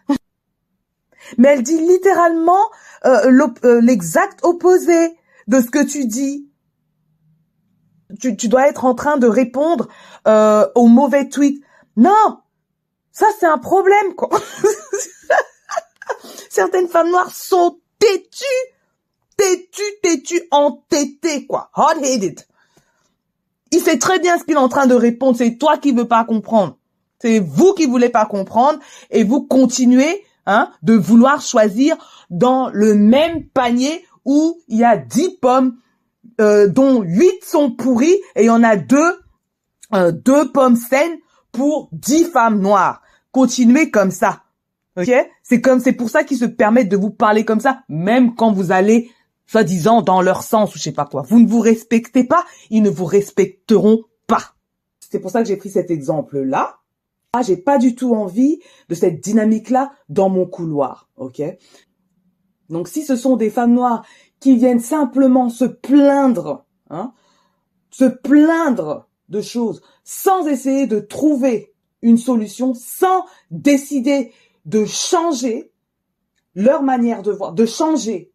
Mais 1.36 1.48
elle 1.48 1.62
dit 1.62 1.78
littéralement 1.78 2.70
euh, 3.04 3.80
l'exact 3.80 4.40
opposé 4.42 5.16
de 5.48 5.60
ce 5.60 5.70
que 5.70 5.84
tu 5.84 6.06
dis. 6.06 6.47
Tu, 8.20 8.32
dois 8.48 8.68
être 8.68 8.84
en 8.84 8.94
train 8.94 9.18
de 9.18 9.26
répondre 9.26 9.88
euh, 10.26 10.66
au 10.74 10.86
mauvais 10.86 11.28
tweet. 11.28 11.62
Non, 11.96 12.38
ça 13.12 13.26
c'est 13.38 13.46
un 13.46 13.58
problème 13.58 14.14
quoi. 14.14 14.30
Certaines 16.50 16.88
femmes 16.88 17.10
noires 17.10 17.34
sont 17.34 17.78
têtues, 17.98 18.44
têtues, 19.36 19.82
têtues, 20.02 20.42
entêtées 20.50 21.46
quoi, 21.46 21.70
hard-headed. 21.74 22.40
Il 23.70 23.80
sait 23.80 23.98
très 23.98 24.18
bien 24.18 24.38
ce 24.38 24.44
qu'il 24.44 24.54
est 24.54 24.58
en 24.58 24.68
train 24.68 24.86
de 24.86 24.94
répondre. 24.94 25.36
C'est 25.36 25.56
toi 25.56 25.76
qui 25.76 25.92
veux 25.92 26.08
pas 26.08 26.24
comprendre. 26.24 26.78
C'est 27.20 27.40
vous 27.40 27.74
qui 27.74 27.86
voulez 27.86 28.08
pas 28.08 28.26
comprendre 28.26 28.78
et 29.10 29.24
vous 29.24 29.42
continuez 29.42 30.24
hein, 30.46 30.70
de 30.82 30.94
vouloir 30.94 31.42
choisir 31.42 31.96
dans 32.30 32.70
le 32.72 32.94
même 32.94 33.44
panier 33.48 34.04
où 34.24 34.60
il 34.68 34.78
y 34.78 34.84
a 34.84 34.96
10 34.96 35.38
pommes, 35.40 35.76
euh, 36.40 36.68
dont 36.68 37.02
8 37.02 37.44
sont 37.44 37.70
pourries, 37.70 38.16
et 38.36 38.42
il 38.42 38.46
y 38.46 38.50
en 38.50 38.62
a 38.62 38.76
deux, 38.76 39.20
euh, 39.94 40.12
deux 40.12 40.52
pommes 40.52 40.76
saines 40.76 41.18
pour 41.52 41.88
dix 41.92 42.24
femmes 42.24 42.60
noires. 42.60 43.02
Continuez 43.32 43.90
comme 43.90 44.10
ça. 44.10 44.42
Ok? 44.96 45.10
C'est 45.42 45.60
comme, 45.60 45.80
c'est 45.80 45.92
pour 45.92 46.10
ça 46.10 46.24
qu'ils 46.24 46.38
se 46.38 46.44
permettent 46.44 46.88
de 46.88 46.96
vous 46.96 47.10
parler 47.10 47.44
comme 47.44 47.60
ça, 47.60 47.80
même 47.88 48.34
quand 48.34 48.52
vous 48.52 48.72
allez, 48.72 49.10
soi-disant, 49.46 50.02
dans 50.02 50.22
leur 50.22 50.42
sens 50.42 50.74
ou 50.74 50.78
je 50.78 50.84
sais 50.84 50.92
pas 50.92 51.06
quoi. 51.06 51.22
Vous 51.22 51.40
ne 51.40 51.46
vous 51.46 51.60
respectez 51.60 52.24
pas, 52.24 52.44
ils 52.70 52.82
ne 52.82 52.90
vous 52.90 53.04
respecteront 53.04 54.04
pas. 54.26 54.54
C'est 55.00 55.20
pour 55.20 55.30
ça 55.30 55.42
que 55.42 55.48
j'ai 55.48 55.56
pris 55.56 55.70
cet 55.70 55.90
exemple-là. 55.90 56.78
Ah, 57.32 57.42
j'ai 57.42 57.56
pas 57.56 57.78
du 57.78 57.94
tout 57.94 58.14
envie 58.14 58.60
de 58.88 58.94
cette 58.94 59.20
dynamique-là 59.20 59.92
dans 60.08 60.28
mon 60.28 60.46
couloir. 60.46 61.08
Ok? 61.16 61.42
Donc, 62.68 62.88
si 62.88 63.04
ce 63.04 63.16
sont 63.16 63.36
des 63.36 63.50
femmes 63.50 63.72
noires 63.72 64.04
qui 64.40 64.56
viennent 64.56 64.80
simplement 64.80 65.48
se 65.48 65.64
plaindre, 65.64 66.64
hein, 66.90 67.12
se 67.90 68.04
plaindre 68.04 69.08
de 69.28 69.40
choses 69.40 69.82
sans 70.04 70.46
essayer 70.46 70.86
de 70.86 71.00
trouver 71.00 71.74
une 72.02 72.18
solution, 72.18 72.74
sans 72.74 73.24
décider 73.50 74.32
de 74.64 74.84
changer 74.84 75.72
leur 76.54 76.82
manière 76.82 77.22
de 77.22 77.32
voir, 77.32 77.52
de 77.52 77.66
changer 77.66 78.32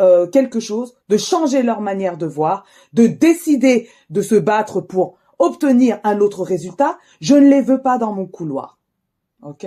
euh, 0.00 0.26
quelque 0.26 0.60
chose, 0.60 0.94
de 1.08 1.16
changer 1.16 1.62
leur 1.62 1.80
manière 1.80 2.16
de 2.16 2.26
voir, 2.26 2.64
de 2.92 3.06
décider 3.06 3.88
de 4.10 4.22
se 4.22 4.34
battre 4.34 4.80
pour 4.80 5.18
obtenir 5.38 6.00
un 6.04 6.20
autre 6.20 6.42
résultat, 6.42 6.98
je 7.20 7.34
ne 7.34 7.48
les 7.48 7.60
veux 7.60 7.82
pas 7.82 7.98
dans 7.98 8.12
mon 8.12 8.26
couloir. 8.26 8.78
OK? 9.42 9.66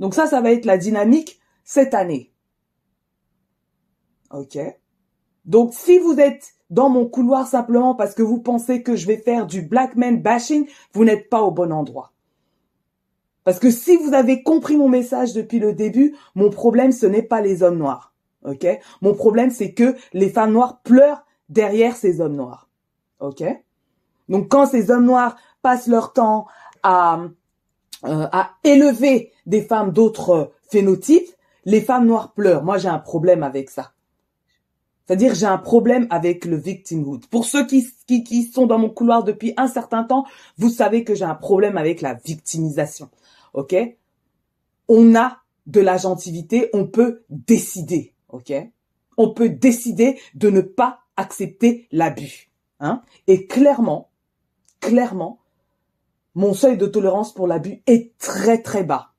Donc 0.00 0.14
ça, 0.14 0.26
ça 0.26 0.40
va 0.40 0.50
être 0.50 0.64
la 0.64 0.78
dynamique 0.78 1.40
cette 1.62 1.94
année. 1.94 2.32
OK? 4.30 4.58
Donc 5.44 5.74
si 5.74 5.98
vous 5.98 6.18
êtes 6.18 6.54
dans 6.70 6.88
mon 6.88 7.06
couloir 7.06 7.46
simplement 7.46 7.94
parce 7.94 8.14
que 8.14 8.22
vous 8.22 8.40
pensez 8.40 8.82
que 8.82 8.96
je 8.96 9.06
vais 9.06 9.16
faire 9.16 9.46
du 9.46 9.62
black 9.62 9.96
man 9.96 10.20
bashing, 10.20 10.66
vous 10.92 11.04
n'êtes 11.04 11.28
pas 11.28 11.42
au 11.42 11.50
bon 11.50 11.72
endroit. 11.72 12.12
Parce 13.44 13.58
que 13.58 13.70
si 13.70 13.96
vous 13.96 14.14
avez 14.14 14.42
compris 14.42 14.76
mon 14.76 14.88
message 14.88 15.34
depuis 15.34 15.58
le 15.58 15.74
début, 15.74 16.16
mon 16.34 16.50
problème, 16.50 16.92
ce 16.92 17.06
n'est 17.06 17.22
pas 17.22 17.42
les 17.42 17.62
hommes 17.62 17.76
noirs. 17.76 18.14
OK? 18.44 18.66
Mon 19.02 19.14
problème, 19.14 19.50
c'est 19.50 19.72
que 19.72 19.94
les 20.12 20.30
femmes 20.30 20.52
noires 20.52 20.80
pleurent 20.82 21.24
derrière 21.50 21.96
ces 21.96 22.20
hommes 22.20 22.36
noirs. 22.36 22.68
OK? 23.20 23.42
Donc, 24.30 24.48
quand 24.48 24.66
ces 24.66 24.90
hommes 24.90 25.04
noirs 25.04 25.36
passent 25.60 25.86
leur 25.86 26.14
temps 26.14 26.46
à, 26.82 27.20
euh, 28.04 28.26
à 28.32 28.52
élever 28.64 29.32
des 29.46 29.62
femmes 29.62 29.92
d'autres 29.92 30.52
phénotypes, 30.70 31.28
les 31.66 31.82
femmes 31.82 32.06
noires 32.06 32.32
pleurent. 32.32 32.64
Moi, 32.64 32.78
j'ai 32.78 32.88
un 32.88 32.98
problème 32.98 33.42
avec 33.42 33.70
ça. 33.70 33.93
C'est-à-dire, 35.06 35.34
j'ai 35.34 35.46
un 35.46 35.58
problème 35.58 36.06
avec 36.10 36.44
le 36.44 36.56
victimhood. 36.56 37.26
Pour 37.26 37.44
ceux 37.44 37.66
qui, 37.66 37.86
qui, 38.06 38.24
qui 38.24 38.44
sont 38.44 38.66
dans 38.66 38.78
mon 38.78 38.88
couloir 38.88 39.22
depuis 39.22 39.52
un 39.56 39.68
certain 39.68 40.04
temps, 40.04 40.24
vous 40.56 40.70
savez 40.70 41.04
que 41.04 41.14
j'ai 41.14 41.24
un 41.24 41.34
problème 41.34 41.76
avec 41.76 42.00
la 42.00 42.14
victimisation. 42.14 43.10
Ok? 43.52 43.74
On 44.88 45.14
a 45.14 45.38
de 45.66 45.80
la 45.80 45.96
gentilité, 45.96 46.70
on 46.72 46.86
peut 46.86 47.24
décider, 47.30 48.14
ok? 48.28 48.52
On 49.16 49.32
peut 49.32 49.48
décider 49.48 50.18
de 50.34 50.50
ne 50.50 50.60
pas 50.60 51.00
accepter 51.16 51.88
l'abus, 51.92 52.50
hein? 52.80 53.02
Et 53.26 53.46
clairement, 53.46 54.10
clairement, 54.80 55.38
mon 56.34 56.52
seuil 56.52 56.76
de 56.76 56.86
tolérance 56.86 57.32
pour 57.32 57.46
l'abus 57.46 57.82
est 57.86 58.16
très 58.18 58.60
très 58.60 58.84
bas, 58.84 59.12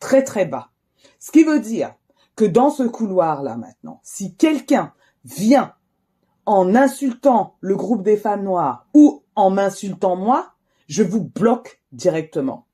très 0.00 0.24
très 0.24 0.44
bas. 0.44 0.70
Ce 1.18 1.30
qui 1.30 1.44
veut 1.44 1.60
dire 1.60 1.94
que 2.36 2.44
dans 2.44 2.70
ce 2.70 2.82
couloir 2.82 3.42
là 3.42 3.56
maintenant, 3.56 4.00
si 4.02 4.34
quelqu'un 4.34 4.92
vient 5.36 5.74
en 6.46 6.74
insultant 6.74 7.56
le 7.60 7.76
groupe 7.76 8.02
des 8.02 8.16
femmes 8.16 8.44
noires 8.44 8.86
ou 8.94 9.22
en 9.34 9.50
m'insultant 9.50 10.16
moi, 10.16 10.52
je 10.88 11.02
vous 11.02 11.22
bloque 11.22 11.80
directement 11.92 12.66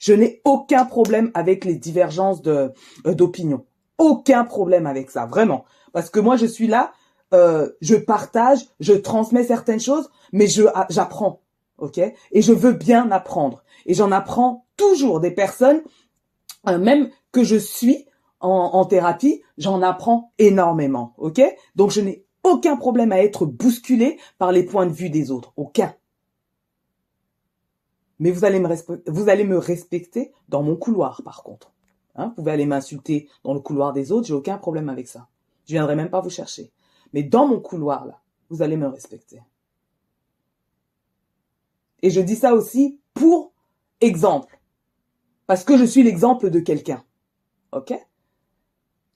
Je 0.00 0.12
n'ai 0.12 0.40
aucun 0.44 0.84
problème 0.84 1.30
avec 1.34 1.64
les 1.64 1.74
divergences 1.74 2.40
euh, 2.46 2.70
d'opinion, 3.04 3.66
aucun 3.98 4.44
problème 4.44 4.86
avec 4.86 5.10
ça, 5.10 5.26
vraiment, 5.26 5.64
parce 5.92 6.10
que 6.10 6.20
moi 6.20 6.36
je 6.36 6.46
suis 6.46 6.66
là, 6.66 6.92
euh, 7.32 7.70
je 7.80 7.96
partage, 7.96 8.60
je 8.80 8.92
transmets 8.92 9.44
certaines 9.44 9.80
choses, 9.80 10.08
mais 10.32 10.46
ah, 10.74 10.86
j'apprends, 10.90 11.40
Et 12.32 12.42
je 12.42 12.52
veux 12.52 12.72
bien 12.72 13.10
apprendre, 13.10 13.64
et 13.86 13.94
j'en 13.94 14.12
apprends 14.12 14.66
toujours 14.76 15.20
des 15.20 15.32
personnes, 15.32 15.82
euh, 16.68 16.78
même 16.78 17.10
que 17.32 17.44
je 17.44 17.56
suis 17.56 18.06
en, 18.46 18.84
thérapie, 18.84 19.42
j'en 19.58 19.82
apprends 19.82 20.32
énormément, 20.38 21.14
ok? 21.18 21.40
Donc 21.76 21.90
je 21.90 22.00
n'ai 22.00 22.24
aucun 22.42 22.76
problème 22.76 23.12
à 23.12 23.22
être 23.22 23.46
bousculé 23.46 24.18
par 24.38 24.52
les 24.52 24.64
points 24.64 24.86
de 24.86 24.92
vue 24.92 25.10
des 25.10 25.30
autres, 25.30 25.52
aucun 25.56 25.94
mais 28.18 28.30
vous 28.30 28.44
allez 28.44 28.60
me, 28.60 29.10
vous 29.10 29.28
allez 29.28 29.44
me 29.44 29.58
respecter 29.58 30.32
dans 30.48 30.62
mon 30.62 30.76
couloir, 30.76 31.22
par 31.22 31.42
contre. 31.42 31.72
Hein, 32.14 32.28
vous 32.28 32.34
pouvez 32.36 32.52
aller 32.52 32.66
m'insulter 32.66 33.28
dans 33.42 33.54
le 33.54 33.60
couloir 33.60 33.92
des 33.92 34.12
autres, 34.12 34.26
j'ai 34.26 34.34
aucun 34.34 34.56
problème 34.56 34.88
avec 34.88 35.08
ça. 35.08 35.28
Je 35.66 35.72
viendrai 35.72 35.96
même 35.96 36.10
pas 36.10 36.20
vous 36.20 36.30
chercher. 36.30 36.70
Mais 37.12 37.22
dans 37.22 37.46
mon 37.46 37.60
couloir, 37.60 38.06
là, 38.06 38.20
vous 38.50 38.62
allez 38.62 38.76
me 38.76 38.86
respecter. 38.86 39.40
Et 42.02 42.10
je 42.10 42.20
dis 42.20 42.36
ça 42.36 42.54
aussi 42.54 43.00
pour 43.14 43.52
exemple. 44.00 44.60
Parce 45.46 45.64
que 45.64 45.76
je 45.76 45.84
suis 45.84 46.02
l'exemple 46.02 46.50
de 46.50 46.60
quelqu'un. 46.60 47.02
OK? 47.72 47.92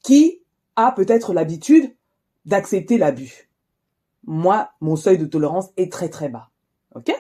Qui 0.09 0.43
a 0.75 0.91
peut-être 0.91 1.35
l'habitude 1.35 1.95
d'accepter 2.47 2.97
l'abus. 2.97 3.51
Moi, 4.25 4.71
mon 4.81 4.97
seuil 4.97 5.19
de 5.19 5.27
tolérance 5.27 5.69
est 5.77 5.93
très 5.93 6.09
très 6.09 6.31
bas. 6.31 6.49
OK? 6.95 7.13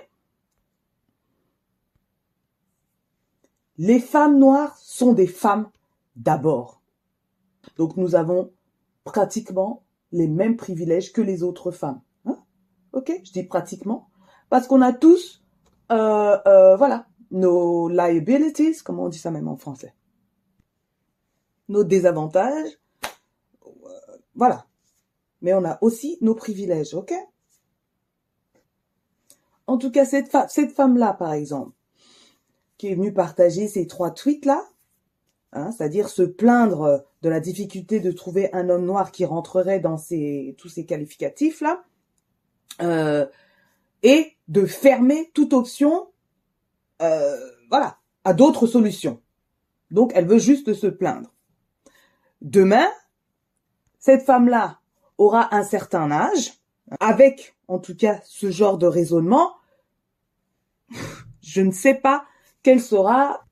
Les 3.77 4.01
femmes 4.01 4.39
noires 4.39 4.75
sont 4.79 5.13
des 5.13 5.27
femmes 5.27 5.69
d'abord. 6.17 6.81
Donc 7.77 7.99
nous 7.99 8.15
avons 8.15 8.53
pratiquement 9.05 9.83
les 10.11 10.27
mêmes 10.27 10.57
privilèges 10.57 11.13
que 11.13 11.21
les 11.21 11.43
autres 11.43 11.73
femmes. 11.73 12.01
Hein? 12.25 12.39
Ok, 12.95 13.13
je 13.23 13.33
dis 13.33 13.45
pratiquement 13.45 14.09
parce 14.49 14.67
qu'on 14.67 14.81
a 14.81 14.95
tous, 14.95 15.45
euh, 15.93 16.39
euh, 16.47 16.75
voilà, 16.77 17.07
nos 17.33 17.91
liabilities, 17.91 18.79
comment 18.83 19.05
on 19.05 19.09
dit 19.11 19.19
ça 19.19 19.31
même 19.31 19.47
en 19.47 19.57
français, 19.57 19.93
nos 21.69 21.85
désavantages, 21.85 22.79
voilà. 24.35 24.67
Mais 25.43 25.53
on 25.53 25.65
a 25.65 25.79
aussi 25.83 26.17
nos 26.21 26.35
privilèges, 26.35 26.95
ok? 26.95 27.13
En 29.67 29.77
tout 29.77 29.91
cas, 29.91 30.07
cette, 30.07 30.31
femme-là, 30.73 31.13
par 31.13 31.33
exemple, 31.35 31.73
qui 32.79 32.89
est 32.89 32.95
venu 32.95 33.13
partager 33.13 33.69
ces 33.69 33.87
trois 33.87 34.13
tweets-là, 34.13 34.65
hein, 35.53 35.73
c'est-à-dire 35.73 36.09
se 36.09 36.23
plaindre 36.23 37.05
de 37.23 37.29
la 37.29 37.41
difficulté 37.41 38.01
de 38.01 38.13
trouver 38.13 38.53
un 38.55 38.71
homme 38.71 38.87
noir 38.87 39.13
qui 39.13 39.25
rentrerait 39.25 39.81
dans 39.81 39.97
tous 39.97 40.69
ces 40.69 40.87
qualificatifs-là, 40.87 41.85
euh, 42.81 43.27
et 44.03 44.37
de 44.47 44.65
fermer 44.65 45.31
toute 45.35 45.53
option, 45.53 46.09
euh, 47.03 47.37
voilà, 47.69 47.99
à 48.25 48.35
d'autres 48.35 48.69
solutions. 48.69 49.21
Donc, 49.91 50.13
elle 50.15 50.27
veut 50.27 50.39
juste 50.39 50.75
se 50.75 50.87
plaindre. 50.87 51.35
Demain, 52.41 52.89
cette 53.99 54.25
femme-là 54.25 54.81
aura 55.17 55.55
un 55.55 55.65
certain 55.65 56.11
âge, 56.11 56.55
avec, 57.01 57.57
en 57.67 57.79
tout 57.79 57.97
cas, 57.97 58.21
ce 58.25 58.51
genre 58.51 58.79
de 58.79 58.87
raisonnement. 58.87 59.55
Je 61.43 61.61
ne 61.61 61.73
sais 61.73 61.95
pas 61.95 62.25
quel 62.63 62.81
sera 62.81 63.45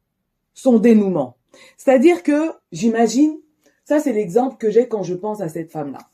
son 0.55 0.79
dénouement. 0.79 1.37
C'est-à-dire 1.77 2.23
que, 2.23 2.53
j'imagine, 2.73 3.39
ça 3.85 4.01
c'est 4.01 4.13
l'exemple 4.13 4.57
que 4.57 4.71
j'ai 4.71 4.89
quand 4.89 5.03
je 5.03 5.15
pense 5.15 5.41
à 5.41 5.49
cette 5.49 5.71
femme-là. 5.71 6.11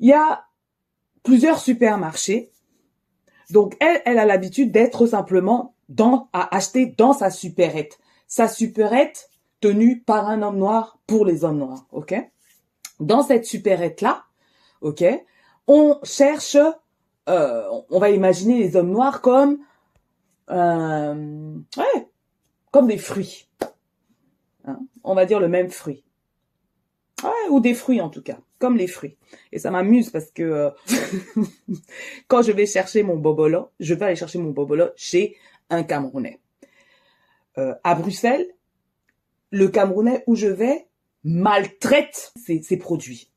Il 0.00 0.08
y 0.08 0.12
a 0.12 0.46
plusieurs 1.22 1.58
supermarchés. 1.58 2.50
Donc 3.50 3.76
elle, 3.80 4.02
elle 4.04 4.18
a 4.18 4.24
l'habitude 4.24 4.72
d'être 4.72 5.06
simplement 5.06 5.74
dans, 5.88 6.28
à 6.32 6.54
acheter 6.54 6.86
dans 6.86 7.12
sa 7.12 7.30
supérette. 7.30 7.98
Sa 8.26 8.48
supérette 8.48 9.30
tenue 9.62 10.00
par 10.00 10.28
un 10.28 10.42
homme 10.42 10.58
noir 10.58 10.98
pour 11.06 11.24
les 11.24 11.44
hommes 11.44 11.58
noirs, 11.58 11.86
ok? 11.92 12.14
Dans 13.00 13.22
cette 13.22 13.46
supérette-là, 13.46 14.24
ok, 14.82 15.04
on 15.66 15.98
cherche, 16.02 16.58
euh, 17.28 17.64
on 17.88 17.98
va 17.98 18.10
imaginer 18.10 18.58
les 18.58 18.76
hommes 18.76 18.90
noirs 18.90 19.22
comme 19.22 19.58
euh, 20.50 21.54
ouais, 21.76 22.08
comme 22.70 22.88
des 22.88 22.98
fruits. 22.98 23.48
Hein, 24.64 24.80
on 25.04 25.14
va 25.14 25.24
dire 25.24 25.40
le 25.40 25.48
même 25.48 25.70
fruit. 25.70 26.04
Ouais, 27.22 27.48
ou 27.50 27.60
des 27.60 27.74
fruits 27.74 28.00
en 28.00 28.10
tout 28.10 28.22
cas, 28.22 28.38
comme 28.58 28.76
les 28.76 28.88
fruits. 28.88 29.16
Et 29.52 29.58
ça 29.58 29.70
m'amuse 29.70 30.10
parce 30.10 30.30
que 30.30 30.42
euh, 30.42 30.70
quand 32.28 32.42
je 32.42 32.52
vais 32.52 32.66
chercher 32.66 33.04
mon 33.04 33.16
bobolo, 33.16 33.70
je 33.78 33.94
vais 33.94 34.06
aller 34.06 34.16
chercher 34.16 34.38
mon 34.38 34.50
bobolo 34.50 34.88
chez 34.96 35.36
un 35.70 35.84
Camerounais. 35.84 36.40
Euh, 37.58 37.74
à 37.84 37.94
Bruxelles, 37.94 38.46
le 39.52 39.68
Camerounais 39.68 40.24
où 40.26 40.34
je 40.34 40.48
vais 40.48 40.88
maltraite 41.22 42.32
ses, 42.36 42.76
produits. 42.76 43.30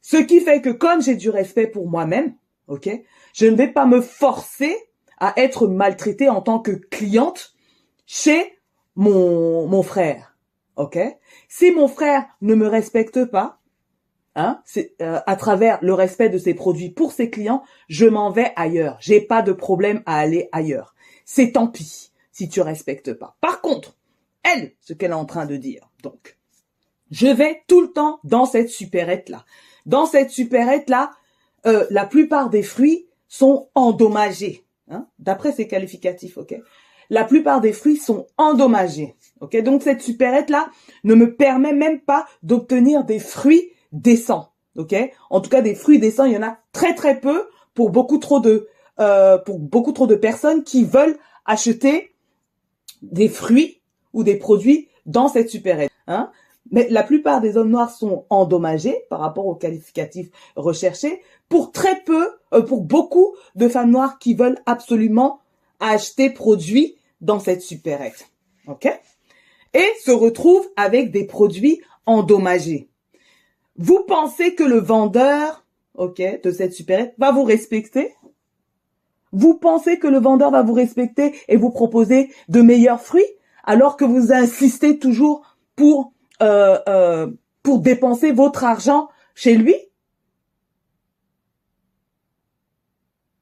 Ce 0.00 0.16
qui 0.16 0.40
fait 0.40 0.62
que 0.62 0.70
comme 0.70 1.02
j'ai 1.02 1.16
du 1.16 1.28
respect 1.28 1.66
pour 1.66 1.88
moi-même, 1.88 2.34
ok, 2.68 2.88
je 3.34 3.46
ne 3.46 3.56
vais 3.56 3.68
pas 3.68 3.84
me 3.84 4.00
forcer 4.00 4.74
à 5.18 5.34
être 5.36 5.66
maltraitée 5.66 6.30
en 6.30 6.40
tant 6.40 6.58
que 6.58 6.70
cliente 6.72 7.54
chez 8.06 8.58
mon, 8.96 9.82
frère. 9.82 10.36
OK 10.76 10.98
Si 11.48 11.70
mon 11.70 11.88
frère 11.88 12.24
ne 12.40 12.54
me 12.54 12.66
respecte 12.66 13.24
pas, 13.26 13.60
hein, 14.34 14.62
euh, 14.76 15.20
à 15.26 15.36
travers 15.36 15.78
le 15.82 15.92
respect 15.92 16.30
de 16.30 16.38
ses 16.38 16.54
produits 16.54 16.90
pour 16.90 17.12
ses 17.12 17.30
clients, 17.30 17.62
je 17.88 18.06
m'en 18.06 18.30
vais 18.30 18.52
ailleurs. 18.56 18.96
J'ai 19.00 19.20
pas 19.20 19.42
de 19.42 19.52
problème 19.52 20.02
à 20.06 20.18
aller 20.18 20.48
ailleurs. 20.52 20.94
C'est 21.24 21.52
tant 21.52 21.66
pis 21.66 22.12
si 22.32 22.48
tu 22.48 22.60
respectes 22.60 23.12
pas. 23.12 23.36
Par 23.40 23.60
contre, 23.60 23.96
elle, 24.42 24.72
ce 24.80 24.92
qu'elle 24.92 25.10
est 25.12 25.14
en 25.14 25.24
train 25.24 25.46
de 25.46 25.56
dire, 25.56 25.90
donc, 26.02 26.36
je 27.10 27.26
vais 27.26 27.62
tout 27.68 27.82
le 27.82 27.92
temps 27.92 28.18
dans 28.24 28.46
cette 28.46 28.70
supérette 28.70 29.28
là. 29.28 29.44
Dans 29.86 30.06
cette 30.06 30.30
supérette 30.30 30.88
là, 30.88 31.10
euh, 31.66 31.86
la 31.90 32.06
plupart 32.06 32.50
des 32.50 32.62
fruits 32.62 33.06
sont 33.28 33.68
endommagés. 33.74 34.64
Hein, 34.88 35.06
D'après 35.18 35.52
ces 35.52 35.68
qualificatifs, 35.68 36.38
ok? 36.38 36.54
La 37.10 37.24
plupart 37.24 37.60
des 37.60 37.74
fruits 37.74 37.98
sont 37.98 38.26
endommagés. 38.38 39.14
Ok? 39.40 39.60
Donc 39.62 39.82
cette 39.82 40.00
supérette 40.00 40.48
là 40.48 40.70
ne 41.04 41.14
me 41.14 41.34
permet 41.34 41.74
même 41.74 42.00
pas 42.00 42.26
d'obtenir 42.42 43.04
des 43.04 43.18
fruits 43.18 43.70
décents. 43.92 44.52
Ok? 44.76 44.94
En 45.28 45.42
tout 45.42 45.50
cas, 45.50 45.60
des 45.60 45.74
fruits 45.74 45.98
décents, 45.98 46.24
il 46.24 46.32
y 46.32 46.38
en 46.38 46.42
a 46.42 46.58
très 46.72 46.94
très 46.94 47.20
peu 47.20 47.48
pour 47.74 47.90
beaucoup 47.90 48.18
trop 48.18 48.40
de 48.40 48.68
euh, 49.00 49.36
pour 49.36 49.58
beaucoup 49.58 49.92
trop 49.92 50.06
de 50.06 50.14
personnes 50.14 50.64
qui 50.64 50.84
veulent 50.84 51.18
acheter 51.44 52.14
des 53.02 53.28
fruits 53.28 53.81
ou 54.12 54.24
des 54.24 54.36
produits 54.36 54.88
dans 55.06 55.28
cette 55.28 55.50
supérette. 55.50 55.90
Hein. 56.06 56.30
Mais 56.70 56.88
la 56.90 57.02
plupart 57.02 57.40
des 57.40 57.56
hommes 57.56 57.70
noirs 57.70 57.90
sont 57.90 58.24
endommagés 58.30 59.04
par 59.10 59.20
rapport 59.20 59.46
aux 59.46 59.54
qualificatifs 59.54 60.30
recherchés 60.56 61.22
pour 61.48 61.72
très 61.72 62.00
peu, 62.02 62.28
euh, 62.54 62.62
pour 62.62 62.82
beaucoup 62.82 63.34
de 63.56 63.68
femmes 63.68 63.90
noires 63.90 64.18
qui 64.18 64.34
veulent 64.34 64.60
absolument 64.66 65.40
acheter 65.80 66.30
produits 66.30 66.96
dans 67.20 67.40
cette 67.40 67.62
supérette. 67.62 68.30
OK? 68.68 68.88
Et 69.74 69.88
se 70.04 70.10
retrouvent 70.10 70.68
avec 70.76 71.10
des 71.10 71.24
produits 71.24 71.80
endommagés. 72.06 72.88
Vous 73.76 74.04
pensez 74.06 74.54
que 74.54 74.62
le 74.62 74.78
vendeur, 74.78 75.64
OK, 75.94 76.22
de 76.42 76.50
cette 76.50 76.74
supérette 76.74 77.14
va 77.18 77.32
vous 77.32 77.44
respecter? 77.44 78.14
Vous 79.32 79.54
pensez 79.54 79.98
que 79.98 80.06
le 80.06 80.18
vendeur 80.18 80.50
va 80.50 80.62
vous 80.62 80.74
respecter 80.74 81.34
et 81.48 81.56
vous 81.56 81.70
proposer 81.70 82.30
de 82.48 82.60
meilleurs 82.60 83.00
fruits? 83.00 83.24
Alors 83.64 83.96
que 83.96 84.04
vous 84.04 84.32
insistez 84.32 84.98
toujours 84.98 85.56
pour 85.76 86.12
euh, 86.42 86.78
euh, 86.88 87.28
pour 87.62 87.80
dépenser 87.80 88.32
votre 88.32 88.64
argent 88.64 89.08
chez 89.34 89.56
lui? 89.56 89.76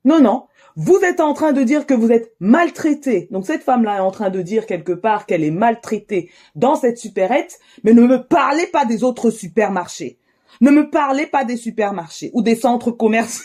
Non, 0.04 0.20
non. 0.20 0.46
Vous 0.76 0.98
êtes 1.02 1.20
en 1.20 1.34
train 1.34 1.52
de 1.52 1.62
dire 1.62 1.84
que 1.86 1.94
vous 1.94 2.10
êtes 2.12 2.34
maltraité. 2.40 3.28
Donc 3.30 3.44
cette 3.46 3.62
femme-là 3.62 3.96
est 3.96 4.00
en 4.00 4.10
train 4.10 4.30
de 4.30 4.40
dire 4.40 4.66
quelque 4.66 4.92
part 4.92 5.26
qu'elle 5.26 5.44
est 5.44 5.50
maltraitée 5.50 6.30
dans 6.54 6.74
cette 6.74 6.98
supérette, 6.98 7.58
mais 7.84 7.92
ne 7.92 8.02
me 8.02 8.22
parlez 8.22 8.66
pas 8.66 8.84
des 8.84 9.02
autres 9.04 9.30
supermarchés. 9.30 10.18
Ne 10.60 10.70
me 10.70 10.90
parlez 10.90 11.26
pas 11.26 11.44
des 11.44 11.56
supermarchés 11.56 12.30
ou 12.34 12.42
des 12.42 12.54
centres 12.54 12.90
commerciaux. 12.90 13.44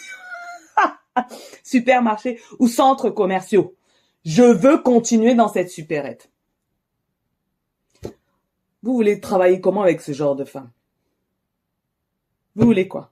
supermarchés 1.63 2.39
ou 2.60 2.67
centres 2.67 3.10
commerciaux. 3.10 3.75
Je 4.24 4.44
veux 4.44 4.77
continuer 4.77 5.36
dans 5.36 5.48
cette 5.48 5.70
supérette. 5.70 6.29
Vous 8.85 8.93
voulez 8.93 9.19
travailler 9.19 9.59
comment 9.59 9.81
avec 9.81 9.99
ce 9.99 10.11
genre 10.11 10.35
de 10.35 10.45
femme? 10.45 10.69
Vous 12.55 12.67
voulez 12.67 12.87
quoi? 12.87 13.11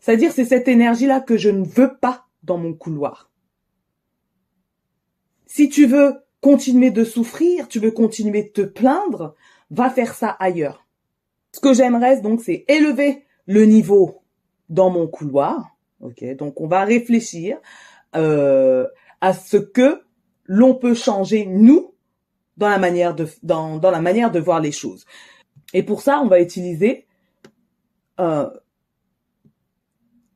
C'est-à-dire 0.00 0.32
c'est 0.32 0.44
cette 0.44 0.68
énergie-là 0.68 1.22
que 1.22 1.38
je 1.38 1.48
ne 1.48 1.64
veux 1.64 1.96
pas 1.96 2.26
dans 2.42 2.58
mon 2.58 2.74
couloir. 2.74 3.30
Si 5.46 5.70
tu 5.70 5.86
veux 5.86 6.16
continuer 6.42 6.90
de 6.90 7.04
souffrir, 7.04 7.68
tu 7.68 7.80
veux 7.80 7.90
continuer 7.90 8.42
de 8.42 8.48
te 8.50 8.60
plaindre, 8.60 9.34
va 9.70 9.88
faire 9.88 10.12
ça 10.12 10.28
ailleurs. 10.28 10.86
Ce 11.52 11.60
que 11.60 11.72
j'aimerais 11.72 12.20
donc 12.20 12.42
c'est 12.42 12.66
élever 12.68 13.24
le 13.46 13.64
niveau 13.64 14.20
dans 14.68 14.90
mon 14.90 15.06
couloir. 15.06 15.74
Ok, 16.00 16.22
donc 16.36 16.60
on 16.60 16.66
va 16.66 16.84
réfléchir 16.84 17.58
euh, 18.14 18.86
à 19.22 19.32
ce 19.32 19.56
que 19.56 20.02
l'on 20.44 20.74
peut 20.74 20.94
changer 20.94 21.46
nous 21.46 21.94
dans 22.58 22.68
la 22.68 24.00
manière 24.00 24.30
de 24.30 24.40
voir 24.40 24.60
les 24.60 24.72
choses. 24.72 25.06
Et 25.72 25.82
pour 25.82 26.02
ça, 26.02 26.20
on 26.20 26.28
va 26.28 26.40
utiliser 26.40 27.06
euh, 28.20 28.48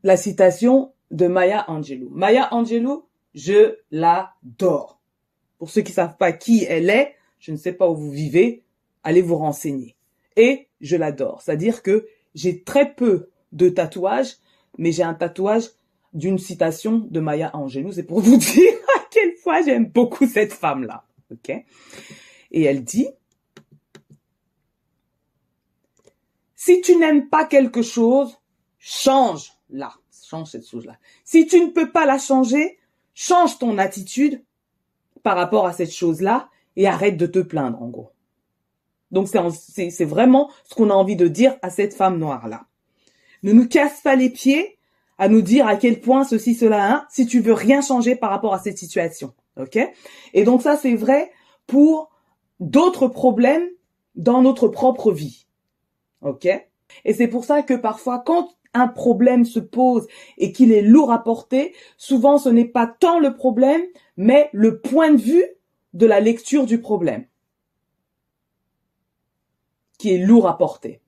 la 0.03 0.17
citation 0.17 0.93
de 1.11 1.27
Maya 1.27 1.65
Angelou. 1.69 2.11
Maya 2.11 2.53
Angelou, 2.53 3.05
je 3.35 3.77
l'adore. 3.91 5.01
Pour 5.59 5.71
ceux 5.71 5.83
qui 5.83 5.93
savent 5.93 6.17
pas 6.17 6.33
qui 6.33 6.65
elle 6.65 6.91
est, 6.91 7.15
je 7.39 7.53
ne 7.53 7.57
sais 7.57 7.73
pas 7.73 7.89
où 7.89 7.97
vous 7.97 8.11
vivez, 8.11 8.63
allez 9.05 9.23
vous 9.23 9.37
renseigner. 9.37 9.97
Et 10.37 10.69
je 10.81 10.97
l'adore. 10.97 11.43
C'est-à-dire 11.43 11.83
que 11.83 12.07
j'ai 12.35 12.63
très 12.63 12.95
peu 12.95 13.31
de 13.53 13.69
tatouages, 13.69 14.37
mais 14.79 14.93
j'ai 14.93 15.03
un 15.03 15.15
tatouage 15.15 15.71
d'une 16.15 16.39
citation 16.39 16.99
de 16.99 17.21
Maya 17.21 17.51
Angelou. 17.55 17.93
C'est 17.93 18.03
pour 18.03 18.21
vous 18.21 18.37
dire 18.39 18.73
à 18.97 19.01
quelle 19.11 19.35
fois 19.37 19.63
j'aime 19.63 19.87
beaucoup 19.87 20.27
cette 20.27 20.53
femme-là. 20.53 21.05
Et 22.51 22.62
elle 22.62 22.85
dit, 22.85 23.09
si 26.55 26.81
tu 26.81 26.97
n'aimes 26.97 27.29
pas 27.29 27.45
quelque 27.45 27.83
chose, 27.83 28.38
change-la. 28.79 29.95
Change 30.29 30.51
cette 30.51 30.66
chose-là. 30.66 30.97
Si 31.25 31.47
tu 31.47 31.61
ne 31.61 31.71
peux 31.71 31.90
pas 31.90 32.07
la 32.07 32.18
changer, 32.18 32.79
change 33.14 33.59
ton 33.59 33.79
attitude 33.79 34.42
par 35.23 35.37
rapport 35.37 35.66
à 35.66 35.73
cette 35.73 35.92
chose-là 35.92 36.49
et 36.77 36.87
arrête 36.87 37.16
de 37.16 37.27
te 37.27 37.38
plaindre, 37.38 37.83
en 37.83 37.88
gros. 37.88 38.12
Donc 39.11 39.29
c'est 39.29 40.05
vraiment 40.05 40.51
ce 40.64 40.75
qu'on 40.75 40.88
a 40.88 40.95
envie 40.95 41.16
de 41.16 41.29
dire 41.29 41.57
à 41.61 41.68
cette 41.68 41.95
femme 41.95 42.18
noire-là. 42.18 42.66
Ne 43.42 43.53
nous 43.53 43.68
casse 43.68 44.01
pas 44.01 44.16
les 44.16 44.31
pieds 44.31 44.79
à 45.18 45.29
nous 45.29 45.42
dire 45.42 45.66
à 45.66 45.77
quel 45.77 46.01
point 46.01 46.25
ceci, 46.25 46.55
cela, 46.55 46.92
hein, 46.92 47.07
si 47.11 47.27
tu 47.27 47.40
veux 47.40 47.53
rien 47.53 47.83
changer 47.83 48.16
par 48.16 48.31
rapport 48.31 48.55
à 48.55 48.59
cette 48.59 48.79
situation. 48.79 49.35
Ok? 49.61 49.79
Et 50.33 50.45
donc 50.45 50.62
ça, 50.62 50.77
c'est 50.77 50.95
vrai 50.95 51.31
pour 51.67 52.11
d'autres 52.61 53.09
problèmes 53.09 53.69
dans 54.15 54.43
notre 54.43 54.69
propre 54.69 55.12
vie. 55.12 55.47
Ok? 56.21 56.47
Et 57.05 57.15
c'est 57.15 57.29
pour 57.29 57.45
ça 57.45 57.62
que 57.62 57.75
parfois, 57.75 58.23
quand 58.25 58.51
un 58.75 58.88
problème 58.88 59.45
se 59.45 59.61
pose 59.61 60.07
et 60.38 60.53
qu'il 60.53 60.73
est 60.73 60.83
lourd 60.83 61.12
à 61.12 61.23
porter, 61.23 61.75
souvent 61.97 62.38
ce 62.38 62.49
n'est 62.49 62.67
pas 62.67 62.87
tant 62.87 63.19
le 63.19 63.35
problème, 63.35 63.83
mais 64.17 64.49
le 64.53 64.81
point 64.81 65.12
de 65.12 65.21
vue 65.21 65.45
de 65.93 66.07
la 66.07 66.21
lecture 66.21 66.65
du 66.65 66.81
problème 66.81 67.27
qui 69.99 70.15
est 70.15 70.19
lourd 70.19 70.49
à 70.49 70.59
porter. 70.59 71.01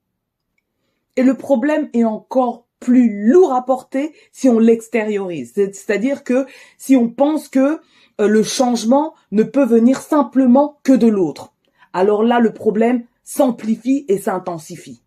Et 1.16 1.22
le 1.22 1.36
problème 1.36 1.88
est 1.94 2.04
encore 2.04 2.66
plus 2.80 3.28
lourd 3.28 3.52
à 3.52 3.64
porter 3.64 4.14
si 4.30 4.48
on 4.48 4.58
l'extériorise. 4.58 5.52
C'est-à-dire 5.54 6.22
que 6.22 6.46
si 6.76 6.96
on 6.96 7.08
pense 7.08 7.48
que 7.48 7.80
le 8.18 8.42
changement 8.42 9.14
ne 9.32 9.42
peut 9.42 9.64
venir 9.64 10.00
simplement 10.00 10.78
que 10.82 10.92
de 10.92 11.06
l'autre. 11.06 11.54
Alors 11.92 12.22
là, 12.22 12.40
le 12.40 12.52
problème 12.52 13.04
s'amplifie 13.22 14.04
et 14.08 14.18
s'intensifie. 14.18 15.02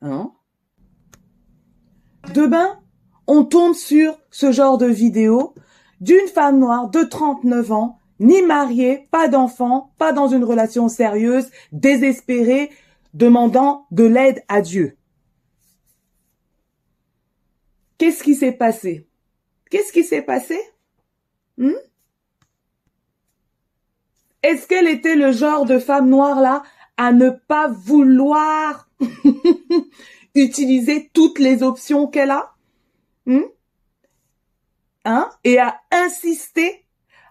Hein? 0.00 0.32
Demain, 2.34 2.78
on 3.26 3.44
tombe 3.44 3.74
sur 3.74 4.18
ce 4.30 4.52
genre 4.52 4.78
de 4.78 4.86
vidéo 4.86 5.54
d'une 6.00 6.28
femme 6.28 6.58
noire 6.58 6.88
de 6.88 7.02
39 7.02 7.72
ans, 7.72 7.98
ni 8.20 8.42
mariée, 8.42 9.08
pas 9.10 9.28
d'enfant, 9.28 9.92
pas 9.98 10.12
dans 10.12 10.28
une 10.28 10.44
relation 10.44 10.88
sérieuse, 10.88 11.50
désespérée, 11.72 12.70
demandant 13.14 13.86
de 13.90 14.04
l'aide 14.04 14.44
à 14.48 14.60
Dieu. 14.60 14.96
Qu'est-ce 17.98 18.22
qui 18.22 18.34
s'est 18.34 18.52
passé? 18.52 19.08
Qu'est-ce 19.70 19.92
qui 19.92 20.04
s'est 20.04 20.22
passé? 20.22 20.58
Hmm? 21.58 21.72
Est-ce 24.42 24.66
qu'elle 24.68 24.86
était 24.86 25.16
le 25.16 25.32
genre 25.32 25.66
de 25.66 25.78
femme 25.78 26.08
noire 26.08 26.40
là 26.40 26.62
à 26.96 27.12
ne 27.12 27.30
pas 27.30 27.68
vouloir 27.68 28.88
utiliser 30.34 31.10
toutes 31.12 31.40
les 31.40 31.62
options 31.62 32.06
qu'elle 32.06 32.30
a? 32.30 32.54
Hmm? 33.26 33.42
hein? 35.04 35.28
Et 35.42 35.58
à 35.58 35.80
insister 35.90 36.84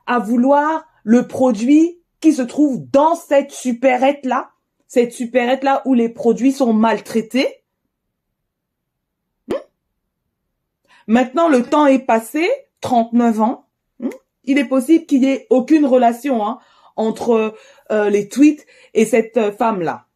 à 0.06 0.20
vouloir 0.20 0.86
le 1.04 1.28
produit 1.28 2.00
qui 2.20 2.34
se 2.34 2.42
trouve 2.42 2.86
dans 2.92 3.16
cette 3.16 3.52
supérette 3.52 4.26
là, 4.26 4.52
cette 4.88 5.14
supérette 5.14 5.64
là 5.64 5.82
où 5.86 5.94
les 5.94 6.10
produits 6.10 6.52
sont 6.52 6.74
maltraités? 6.74 7.64
Hmm? 9.48 9.56
Maintenant, 11.08 11.48
le 11.48 11.64
temps 11.64 11.86
est 11.86 12.06
passé, 12.06 12.50
39 12.82 13.42
ans, 13.42 13.67
il 14.48 14.58
est 14.58 14.68
possible 14.68 15.06
qu'il 15.06 15.24
y 15.24 15.28
ait 15.28 15.48
aucune 15.50 15.86
relation 15.86 16.46
hein, 16.46 16.60
entre 16.96 17.56
euh, 17.92 18.10
les 18.10 18.28
tweets 18.28 18.66
et 18.94 19.06
cette 19.06 19.38
euh, 19.38 19.52
femme-là. 19.52 20.08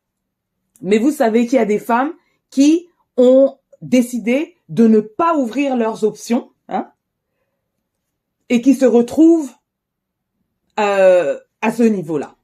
Mais 0.81 0.97
vous 0.97 1.11
savez 1.11 1.45
qu'il 1.45 1.57
y 1.57 1.61
a 1.61 1.65
des 1.65 1.79
femmes 1.79 2.13
qui 2.49 2.87
ont 3.17 3.57
décidé 3.81 4.55
de 4.69 4.87
ne 4.87 4.99
pas 4.99 5.35
ouvrir 5.35 5.75
leurs 5.75 6.03
options, 6.03 6.51
hein, 6.69 6.91
et 8.49 8.61
qui 8.61 8.73
se 8.73 8.85
retrouvent 8.85 9.51
euh, 10.79 11.37
à 11.61 11.71
ce 11.71 11.83
niveau-là. 11.83 12.35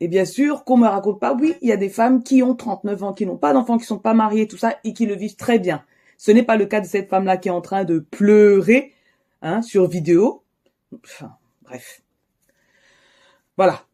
Et 0.00 0.08
bien 0.08 0.24
sûr, 0.24 0.64
qu'on 0.64 0.76
me 0.76 0.88
raconte 0.88 1.20
pas, 1.20 1.34
oui, 1.34 1.54
il 1.60 1.68
y 1.68 1.72
a 1.72 1.76
des 1.76 1.88
femmes 1.88 2.22
qui 2.22 2.42
ont 2.42 2.54
39 2.54 3.02
ans, 3.02 3.12
qui 3.12 3.26
n'ont 3.26 3.36
pas 3.36 3.52
d'enfants, 3.52 3.78
qui 3.78 3.84
sont 3.84 3.98
pas 3.98 4.14
mariées, 4.14 4.46
tout 4.46 4.56
ça, 4.56 4.76
et 4.84 4.92
qui 4.92 5.06
le 5.06 5.14
vivent 5.14 5.36
très 5.36 5.58
bien. 5.58 5.84
Ce 6.18 6.30
n'est 6.30 6.42
pas 6.42 6.56
le 6.56 6.66
cas 6.66 6.80
de 6.80 6.86
cette 6.86 7.08
femme-là 7.08 7.36
qui 7.36 7.48
est 7.48 7.52
en 7.52 7.60
train 7.60 7.84
de 7.84 7.98
pleurer 7.98 8.92
hein, 9.42 9.62
sur 9.62 9.88
vidéo. 9.88 10.43
Enfin, 11.04 11.32
bref. 11.62 12.02
Voilà. 13.56 13.84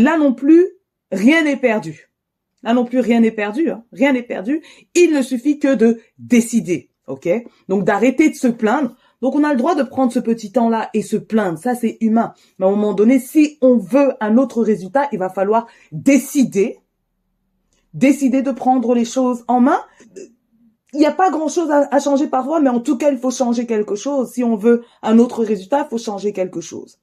Là 0.00 0.16
non 0.18 0.32
plus, 0.32 0.68
rien 1.12 1.42
n'est 1.42 1.56
perdu. 1.56 2.10
Là 2.62 2.74
non 2.74 2.84
plus, 2.84 3.00
rien 3.00 3.20
n'est 3.20 3.30
perdu. 3.30 3.70
Hein. 3.70 3.84
Rien 3.92 4.12
n'est 4.12 4.22
perdu. 4.22 4.62
Il 4.94 5.12
ne 5.12 5.22
suffit 5.22 5.58
que 5.58 5.74
de 5.74 6.00
décider. 6.18 6.90
OK? 7.06 7.28
Donc 7.68 7.84
d'arrêter 7.84 8.30
de 8.30 8.34
se 8.34 8.46
plaindre. 8.46 8.96
Donc 9.20 9.34
on 9.34 9.44
a 9.44 9.50
le 9.50 9.58
droit 9.58 9.74
de 9.74 9.82
prendre 9.82 10.12
ce 10.12 10.18
petit 10.18 10.52
temps-là 10.52 10.88
et 10.94 11.02
se 11.02 11.16
plaindre, 11.16 11.58
ça 11.58 11.74
c'est 11.74 11.98
humain. 12.00 12.32
Mais 12.58 12.66
à 12.66 12.68
un 12.68 12.72
moment 12.72 12.94
donné, 12.94 13.18
si 13.18 13.58
on 13.60 13.76
veut 13.76 14.14
un 14.20 14.38
autre 14.38 14.62
résultat, 14.62 15.08
il 15.12 15.18
va 15.18 15.28
falloir 15.28 15.66
décider, 15.92 16.78
décider 17.92 18.42
de 18.42 18.50
prendre 18.50 18.94
les 18.94 19.04
choses 19.04 19.44
en 19.46 19.60
main. 19.60 19.80
Il 20.92 20.98
n'y 20.98 21.06
a 21.06 21.12
pas 21.12 21.30
grand-chose 21.30 21.70
à, 21.70 21.98
changer 22.00 22.26
parfois, 22.26 22.60
mais 22.60 22.70
en 22.70 22.80
tout 22.80 22.98
cas, 22.98 23.10
il 23.10 23.18
faut 23.18 23.30
changer 23.30 23.66
quelque 23.66 23.94
chose. 23.94 24.32
Si 24.32 24.42
on 24.42 24.56
veut 24.56 24.84
un 25.02 25.18
autre 25.18 25.44
résultat, 25.44 25.86
il 25.86 25.88
faut 25.88 25.98
changer 25.98 26.32
quelque 26.32 26.60
chose. 26.60 26.98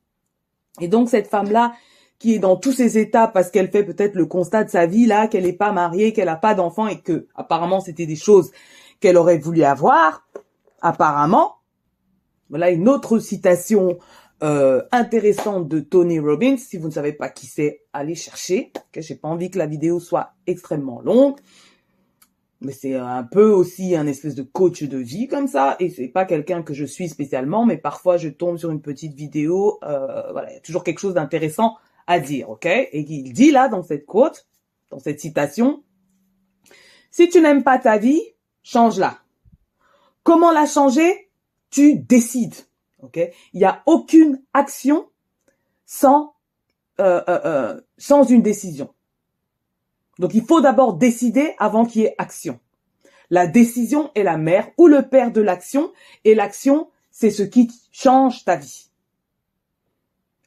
Et 0.82 0.88
donc 0.88 1.10
cette 1.10 1.28
femme-là, 1.28 1.74
qui 2.20 2.34
est 2.34 2.40
dans 2.40 2.56
tous 2.56 2.74
ses 2.74 2.98
états 2.98 3.28
parce 3.28 3.52
qu'elle 3.52 3.70
fait 3.70 3.84
peut-être 3.84 4.16
le 4.16 4.26
constat 4.26 4.64
de 4.64 4.70
sa 4.70 4.86
vie 4.86 5.06
là, 5.06 5.28
qu'elle 5.28 5.44
n'est 5.44 5.54
pas 5.54 5.72
mariée, 5.72 6.14
qu'elle 6.14 6.26
n'a 6.26 6.36
pas 6.36 6.56
d'enfant 6.56 6.88
et 6.88 7.00
que 7.00 7.28
apparemment 7.36 7.80
c'était 7.80 8.06
des 8.06 8.16
choses 8.16 8.52
qu'elle 9.00 9.18
aurait 9.18 9.38
voulu 9.38 9.64
avoir, 9.64 10.28
apparemment, 10.82 11.58
voilà 12.50 12.72
une 12.72 12.90
autre 12.90 13.20
citation 13.20 13.98
euh, 14.44 14.84
intéressante 14.92 15.68
de 15.68 15.80
Tony 15.80 16.20
Robbins. 16.20 16.58
Si 16.58 16.78
vous 16.78 16.88
ne 16.88 16.94
savez 16.94 17.14
pas 17.14 17.30
qui 17.30 17.48
c'est, 17.48 17.82
allez 17.94 18.16
chercher. 18.16 18.72
Que 18.92 19.02
j'ai 19.02 19.16
pas 19.16 19.28
envie 19.28 19.50
que 19.50 19.58
la 19.58 19.66
vidéo 19.66 20.00
soit 20.00 20.34
extrêmement 20.46 21.02
longue, 21.02 21.38
mais 22.62 22.72
c'est 22.72 22.96
un 22.96 23.24
peu 23.24 23.50
aussi 23.50 23.96
un 23.96 24.08
espèce 24.08 24.36
de 24.36 24.44
coach 24.44 24.84
de 24.84 24.98
vie 24.98 25.28
comme 25.28 25.48
ça. 25.48 25.76
Et 25.80 25.90
c'est 25.90 26.08
pas 26.08 26.26
quelqu'un 26.26 26.64
que 26.64 26.74
je 26.74 26.86
suis 26.86 27.10
spécialement, 27.10 27.66
mais 27.66 27.78
parfois 27.78 28.18
je 28.18 28.30
tombe 28.30 28.58
sur 28.58 28.72
une 28.72 28.82
petite 28.82 29.14
vidéo. 29.14 29.80
Euh, 29.84 30.32
voilà, 30.32 30.52
il 30.52 30.56
y 30.56 30.58
a 30.58 30.62
toujours 30.62 30.84
quelque 30.84 31.00
chose 31.00 31.14
d'intéressant 31.14 31.76
à 32.08 32.20
dire, 32.20 32.50
ok? 32.50 32.66
Et 32.66 33.00
il 33.00 33.34
dit 33.34 33.52
là 33.52 33.68
dans 33.68 33.84
cette 33.84 34.06
quote, 34.06 34.48
dans 34.90 35.00
cette 35.00 35.20
citation, 35.20 35.84
si 37.12 37.30
tu 37.30 37.42
n'aimes 37.42 37.64
pas 37.64 37.80
ta 37.80 37.98
vie, 37.98 38.22
change-la. 38.64 39.20
Comment 40.24 40.52
la 40.52 40.66
changer? 40.66 41.30
Tu 41.70 41.96
décides. 41.96 42.56
Ok? 43.02 43.20
Il 43.54 43.60
n'y 43.60 43.66
a 43.66 43.84
aucune 43.86 44.42
action 44.54 45.08
sans 45.86 46.34
euh, 47.00 47.22
euh, 47.30 47.40
euh, 47.46 47.82
sans 47.98 48.24
une 48.24 48.42
décision. 48.42 48.94
Donc 50.20 50.34
il 50.34 50.44
faut 50.44 50.62
d'abord 50.62 50.94
décider 50.94 51.54
avant 51.60 51.86
qu'il 51.86 52.02
y 52.02 52.06
ait 52.06 52.16
action. 52.18 52.60
La 53.30 53.46
décision 53.46 54.12
est 54.16 54.24
la 54.24 54.38
mère 54.38 54.70
ou 54.78 54.88
le 54.88 55.08
père 55.08 55.32
de 55.32 55.42
l'action 55.42 55.92
et 56.24 56.36
l'action 56.36 56.90
c'est 57.12 57.32
ce 57.32 57.44
qui 57.44 57.70
change 57.92 58.46
ta 58.46 58.56
vie. 58.56 58.90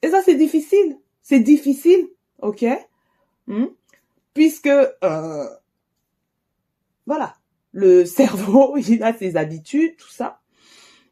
Et 0.03 0.09
ça 0.09 0.23
c'est 0.25 0.37
difficile, 0.37 0.99
c'est 1.23 1.41
difficile, 1.41 2.09
ok? 2.41 2.65
Hmm? 3.47 3.67
Puisque 4.35 4.67
euh, 4.69 5.49
voilà, 7.07 7.35
le 7.73 8.05
cerveau 8.07 8.77
il 8.77 9.03
a 9.03 9.17
ses 9.17 9.37
habitudes, 9.37 9.97
tout 9.97 10.11
ça. 10.11 10.41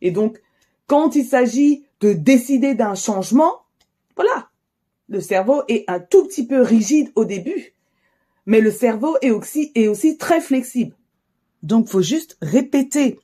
Et 0.00 0.10
donc, 0.10 0.40
quand 0.86 1.16
il 1.16 1.24
s'agit 1.24 1.84
de 2.00 2.12
décider 2.12 2.74
d'un 2.74 2.94
changement, 2.94 3.62
voilà, 4.16 4.48
le 5.08 5.20
cerveau 5.20 5.62
est 5.68 5.84
un 5.88 6.00
tout 6.00 6.26
petit 6.26 6.46
peu 6.46 6.62
rigide 6.62 7.10
au 7.14 7.24
début, 7.24 7.74
mais 8.48 8.62
le 8.62 8.70
cerveau 8.70 9.14
est 9.20 9.30
aussi, 9.30 10.16
très 10.16 10.40
flexible. 10.40 10.96
Donc, 11.62 11.86
faut 11.86 12.00
juste 12.00 12.38
répéter 12.40 13.20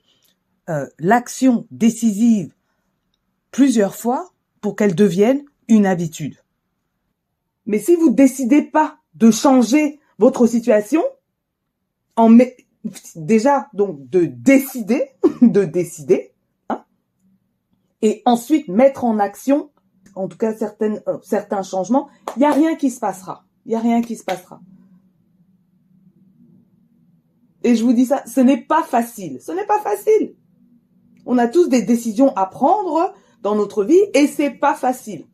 euh, 0.69 0.87
l'action 0.99 1.67
décisive 1.71 2.53
plusieurs 3.51 3.97
fois 3.97 4.33
pour 4.61 4.77
qu'elle 4.77 4.95
devienne 4.95 5.43
une 5.67 5.87
habitude. 5.87 6.37
Mais 7.65 7.79
si 7.79 7.97
vous 7.97 8.11
décidez 8.11 8.61
pas 8.61 8.99
de 9.15 9.31
changer 9.31 9.99
votre 10.19 10.47
situation, 10.47 11.03
déjà 13.17 13.71
donc 13.73 14.07
de 14.11 14.27
décider, 14.27 15.09
de 15.41 15.65
décider, 15.65 16.35
et 18.03 18.21
ensuite 18.27 18.69
mettre 18.69 19.05
en 19.05 19.19
action, 19.19 19.71
en 20.17 20.29
tout 20.29 20.37
cas 20.37 20.53
euh, 20.83 21.19
certains 21.23 21.63
changements, 21.63 22.11
il 22.37 22.41
n'y 22.41 22.45
a 22.45 22.53
rien 22.53 22.77
qui 22.77 22.91
se 22.91 23.01
passera. 23.01 23.47
Il 23.65 23.71
n'y 23.71 23.77
a 23.77 23.81
rien 23.81 24.03
qui 24.03 24.17
se 24.17 24.25
passera. 24.25 24.61
Et 27.65 27.75
je 27.75 27.83
vous 27.83 27.95
dis 27.95 28.05
ça, 28.05 28.23
ce 28.27 28.41
n'est 28.41 28.61
pas 28.61 28.83
facile. 28.83 29.41
Ce 29.41 29.51
n'est 29.51 29.67
pas 29.67 29.81
facile. 29.81 30.37
On 31.27 31.39
a 31.39 31.49
tous 31.49 31.69
des 31.69 31.83
décisions 31.83 32.35
à 32.37 32.47
prendre 32.47 33.15
dans 33.41 33.57
notre 33.57 33.85
vie 33.85 34.01
et 34.13 34.27
c'est 34.27 34.51
pas 34.51 34.75
facile. 34.75 35.27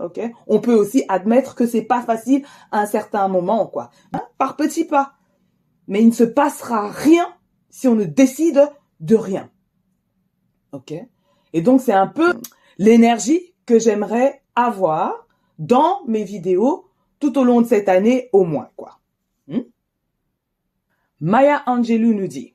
Ok? 0.00 0.20
On 0.46 0.60
peut 0.60 0.74
aussi 0.74 1.04
admettre 1.08 1.54
que 1.54 1.66
c'est 1.66 1.82
pas 1.82 2.02
facile 2.02 2.44
à 2.72 2.80
un 2.80 2.86
certain 2.86 3.28
moment, 3.28 3.66
quoi. 3.66 3.90
Hein? 4.14 4.22
Par 4.38 4.56
petits 4.56 4.84
pas. 4.84 5.12
Mais 5.86 6.00
il 6.00 6.08
ne 6.08 6.12
se 6.12 6.24
passera 6.24 6.88
rien 6.88 7.28
si 7.70 7.86
on 7.88 7.94
ne 7.94 8.04
décide 8.04 8.68
de 9.00 9.14
rien. 9.14 9.50
Ok? 10.72 10.94
Et 11.52 11.60
donc, 11.62 11.82
c'est 11.82 11.92
un 11.92 12.06
peu 12.06 12.34
l'énergie 12.78 13.54
que 13.66 13.78
j'aimerais 13.78 14.42
avoir 14.54 15.26
dans 15.58 16.00
mes 16.06 16.24
vidéos 16.24 16.90
tout 17.20 17.38
au 17.38 17.44
long 17.44 17.60
de 17.60 17.66
cette 17.66 17.88
année 17.88 18.28
au 18.32 18.44
moins, 18.44 18.68
quoi. 18.76 18.98
Maya 21.26 21.62
Angelou 21.66 22.14
nous 22.14 22.28
dit, 22.28 22.54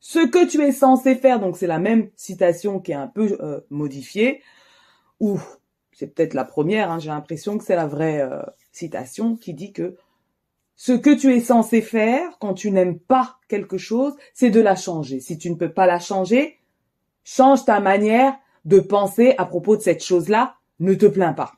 ce 0.00 0.18
que 0.26 0.44
tu 0.44 0.60
es 0.62 0.72
censé 0.72 1.14
faire, 1.14 1.38
donc 1.38 1.56
c'est 1.56 1.66
la 1.66 1.78
même 1.78 2.10
citation 2.16 2.80
qui 2.80 2.92
est 2.92 2.96
un 2.96 3.06
peu 3.06 3.38
euh, 3.40 3.60
modifiée, 3.70 4.42
ou 5.20 5.38
c'est 5.92 6.08
peut-être 6.08 6.34
la 6.34 6.44
première, 6.44 6.90
hein, 6.90 6.98
j'ai 6.98 7.10
l'impression 7.10 7.56
que 7.56 7.64
c'est 7.64 7.76
la 7.76 7.86
vraie 7.86 8.20
euh, 8.20 8.42
citation 8.72 9.36
qui 9.36 9.54
dit 9.54 9.72
que 9.72 9.96
ce 10.74 10.92
que 10.92 11.14
tu 11.14 11.32
es 11.32 11.40
censé 11.40 11.82
faire 11.82 12.36
quand 12.40 12.54
tu 12.54 12.72
n'aimes 12.72 12.98
pas 12.98 13.38
quelque 13.48 13.78
chose, 13.78 14.14
c'est 14.34 14.50
de 14.50 14.60
la 14.60 14.74
changer. 14.74 15.20
Si 15.20 15.38
tu 15.38 15.48
ne 15.48 15.54
peux 15.54 15.72
pas 15.72 15.86
la 15.86 16.00
changer, 16.00 16.60
Change 17.24 17.64
ta 17.64 17.80
manière 17.80 18.34
de 18.64 18.80
penser 18.80 19.34
à 19.38 19.44
propos 19.44 19.76
de 19.76 19.82
cette 19.82 20.02
chose-là. 20.02 20.56
Ne 20.80 20.94
te 20.94 21.06
plains 21.06 21.32
pas. 21.32 21.52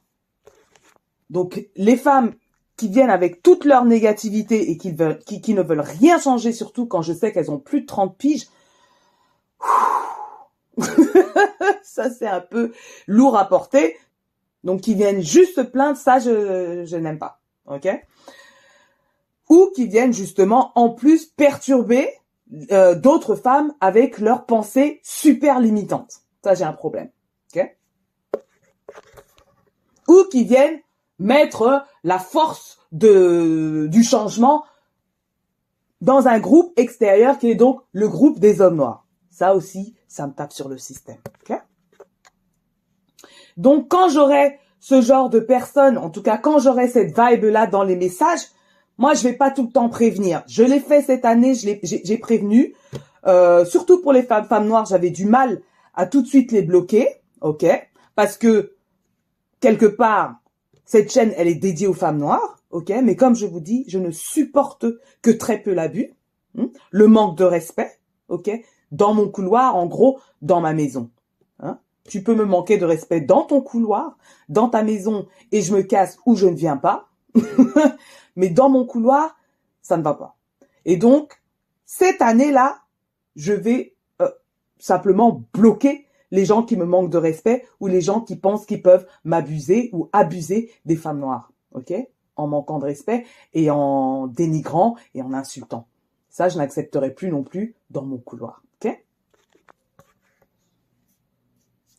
Donc, 1.31 1.67
les 1.77 1.97
femmes 1.97 2.35
qui 2.83 2.89
viennent 2.89 3.11
avec 3.11 3.45
toute 3.45 3.65
leur 3.65 3.85
négativité 3.85 4.73
et 4.73 4.77
qui, 4.77 4.91
veulent, 4.91 5.21
qui, 5.21 5.55
ne 5.55 5.63
veulent 5.63 5.79
rien 5.79 6.19
changer, 6.19 6.51
surtout 6.51 6.85
quand 6.85 7.01
je 7.01 7.13
sais 7.13 7.31
qu'elles 7.31 7.49
ont 7.49 7.61
plus 7.61 7.83
de 7.83 7.87
30 7.87 8.17
piges, 8.17 8.49
ça 11.85 12.11
c'est 12.11 12.27
un 12.27 12.41
peu 12.41 12.73
lourd 13.07 13.39
à 13.39 13.49
porter. 13.49 13.97
Donc, 14.65 14.81
qui 14.81 14.97
viennent 14.97 15.23
juste 15.23 15.55
se 15.55 15.61
plaindre, 15.61 15.97
ça 15.97 16.19
je, 16.19 16.97
n'aime 16.97 17.21
pas. 17.21 17.41
Ok? 17.67 17.87
Ou 19.49 19.71
qui 19.77 19.87
viennent 19.87 20.13
justement 20.13 20.73
en 20.75 20.91
plus 20.91 21.27
perturber 21.27 22.11
euh, 22.73 22.97
d'autres 22.97 23.37
femmes 23.37 23.73
avec 23.81 24.19
leurs 24.19 24.45
pensées 24.45 24.99
super 25.05 25.61
limitantes. 25.61 26.23
Ça, 26.43 26.55
j'ai 26.55 26.65
un 26.65 26.73
problème. 26.73 27.11
ok? 27.55 27.77
Ou 30.09 30.25
qui 30.33 30.43
viennent 30.43 30.81
mettre 31.21 31.87
la 32.03 32.19
force 32.19 32.72
de, 32.93 33.89
du 33.91 34.03
changement 34.03 34.65
dans 36.01 36.29
un 36.29 36.39
groupe 36.39 36.73
extérieur 36.79 37.39
qui 37.39 37.51
est 37.51 37.55
donc 37.55 37.81
le 37.93 38.09
groupe 38.09 38.39
des 38.39 38.61
hommes 38.61 38.77
noirs. 38.77 39.07
Ça 39.31 39.55
aussi, 39.55 39.95
ça 40.09 40.27
me 40.27 40.33
tape 40.33 40.53
sur 40.53 40.69
le 40.69 40.79
système. 40.79 41.19
ok? 41.43 41.59
Donc 43.57 43.89
quand 43.89 44.09
j'aurai 44.09 44.59
ce 44.81 45.01
genre 45.01 45.31
de 45.31 45.41
personnes, 45.41 45.99
en 45.99 46.11
tout 46.11 46.23
cas 46.23 46.39
quand 46.39 46.59
j'aurai 46.59 46.89
cette 46.89 47.19
vibe-là 47.19 47.67
dans 47.67 47.83
les 47.83 47.97
messages, 47.97 48.43
moi, 48.99 49.15
je 49.15 49.23
vais 49.23 49.33
pas 49.33 49.51
tout 49.51 49.65
le 49.65 49.73
temps 49.73 49.89
prévenir. 49.89 50.43
Je 50.47 50.63
l'ai 50.63 50.81
fait 50.81 51.03
cette 51.03 51.25
année, 51.25 51.55
j'ai 51.55 52.19
prévenu. 52.19 52.75
Euh, 53.27 53.65
surtout 53.65 54.03
pour 54.03 54.13
les 54.13 54.23
femmes, 54.23 54.45
femmes 54.45 54.67
noires, 54.67 54.85
j'avais 54.85 55.11
du 55.11 55.25
mal 55.25 55.63
à 55.95 56.07
tout 56.07 56.23
de 56.23 56.27
suite 56.27 56.53
les 56.53 56.63
bloquer, 56.63 57.09
ok? 57.41 57.65
Parce 58.15 58.37
que 58.37 58.75
quelque 59.61 59.87
part, 59.87 60.37
cette 60.85 61.11
chaîne, 61.13 61.33
elle 61.37 61.49
est 61.49 61.55
dédiée 61.55 61.87
aux 61.87 61.95
femmes 61.95 62.19
noires, 62.19 62.59
ok 62.73 62.93
Mais 63.03 63.17
comme 63.17 63.37
je 63.37 63.47
vous 63.47 63.61
dis, 63.61 63.85
je 63.89 63.99
ne 63.99 64.11
supporte 64.11 64.87
que 65.23 65.31
très 65.31 65.63
peu 65.63 65.73
l'abus, 65.73 66.13
hmm? 66.55 66.67
le 66.91 67.07
manque 67.07 67.39
de 67.39 67.45
respect, 67.45 67.93
ok 68.29 68.51
Dans 68.91 69.15
mon 69.15 69.29
couloir, 69.29 69.77
en 69.77 69.87
gros, 69.87 70.19
dans 70.41 70.61
ma 70.61 70.73
maison. 70.73 71.11
Hein 71.61 71.79
tu 72.09 72.23
peux 72.23 72.35
me 72.35 72.45
manquer 72.45 72.79
de 72.79 72.85
respect 72.85 73.21
dans 73.21 73.43
ton 73.43 73.61
couloir, 73.61 74.17
dans 74.49 74.69
ta 74.69 74.83
maison, 74.83 75.27
et 75.53 75.63
je 75.63 75.75
me 75.75 75.83
casse 75.83 76.19
ou 76.27 76.35
je 76.35 76.47
ne 76.47 76.57
viens 76.57 76.77
pas. 76.77 77.09
mais 78.37 78.49
dans 78.49 78.69
mon 78.69 78.85
couloir, 78.85 79.37
ça 79.83 79.97
ne 79.97 80.03
va 80.03 80.15
pas. 80.15 80.37
Et 80.85 80.97
donc, 80.97 81.41
cette 81.85 82.21
année-là, 82.21 82.81
je 83.37 83.53
vais, 83.53 83.95
euh, 84.21 84.31
simplement 84.79 85.45
bloquer 85.53 86.07
les 86.31 86.45
gens 86.45 86.63
qui 86.63 86.77
me 86.77 86.85
manquent 86.85 87.11
de 87.11 87.19
respect 87.19 87.67
ou 87.79 87.87
les 87.87 88.01
gens 88.01 88.21
qui 88.21 88.37
pensent 88.37 88.67
qu'ils 88.67 88.83
peuvent 88.83 89.07
m'abuser 89.25 89.91
ou 89.93 90.09
abuser 90.13 90.73
des 90.85 90.97
femmes 90.97 91.21
noires. 91.21 91.53
En 92.43 92.49
manquant 92.49 92.79
de 92.79 92.85
respect 92.85 93.25
et 93.55 93.71
en 93.71 94.27
dénigrant 94.27 94.97
et 95.15 95.23
en 95.23 95.33
insultant. 95.33 95.87
Ça, 96.29 96.49
je 96.49 96.59
n'accepterai 96.59 97.15
plus 97.15 97.31
non 97.31 97.43
plus 97.43 97.75
dans 97.91 98.05
mon 98.05 98.19
couloir. 98.19 98.63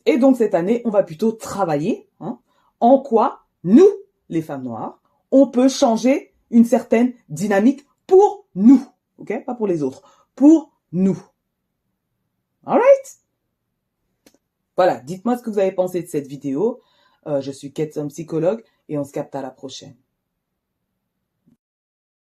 Et 0.06 0.18
donc 0.18 0.36
cette 0.36 0.54
année, 0.54 0.82
on 0.84 0.90
va 0.90 1.02
plutôt 1.02 1.32
travailler 1.32 2.08
hein, 2.20 2.38
en 2.80 2.98
quoi 2.98 3.44
nous, 3.62 3.88
les 4.28 4.42
femmes 4.42 4.62
noires, 4.62 5.00
on 5.30 5.48
peut 5.48 5.68
changer 5.68 6.34
une 6.50 6.64
certaine 6.64 7.14
dynamique 7.28 7.86
pour 8.06 8.46
nous. 8.54 8.84
Pas 9.46 9.54
pour 9.54 9.66
les 9.66 9.82
autres. 9.82 10.28
Pour 10.34 10.72
nous. 10.92 11.18
Alright 12.66 13.18
Voilà, 14.76 14.96
dites-moi 15.00 15.38
ce 15.38 15.42
que 15.42 15.50
vous 15.50 15.58
avez 15.58 15.72
pensé 15.72 16.02
de 16.02 16.08
cette 16.08 16.26
vidéo. 16.26 16.80
Euh, 17.26 17.40
je 17.40 17.50
suis 17.50 17.72
Ketsom 17.72 18.08
Psychologue 18.08 18.62
et 18.88 18.98
on 18.98 19.04
se 19.04 19.12
capte 19.12 19.34
à 19.34 19.42
la 19.42 19.50
prochaine. 19.50 19.96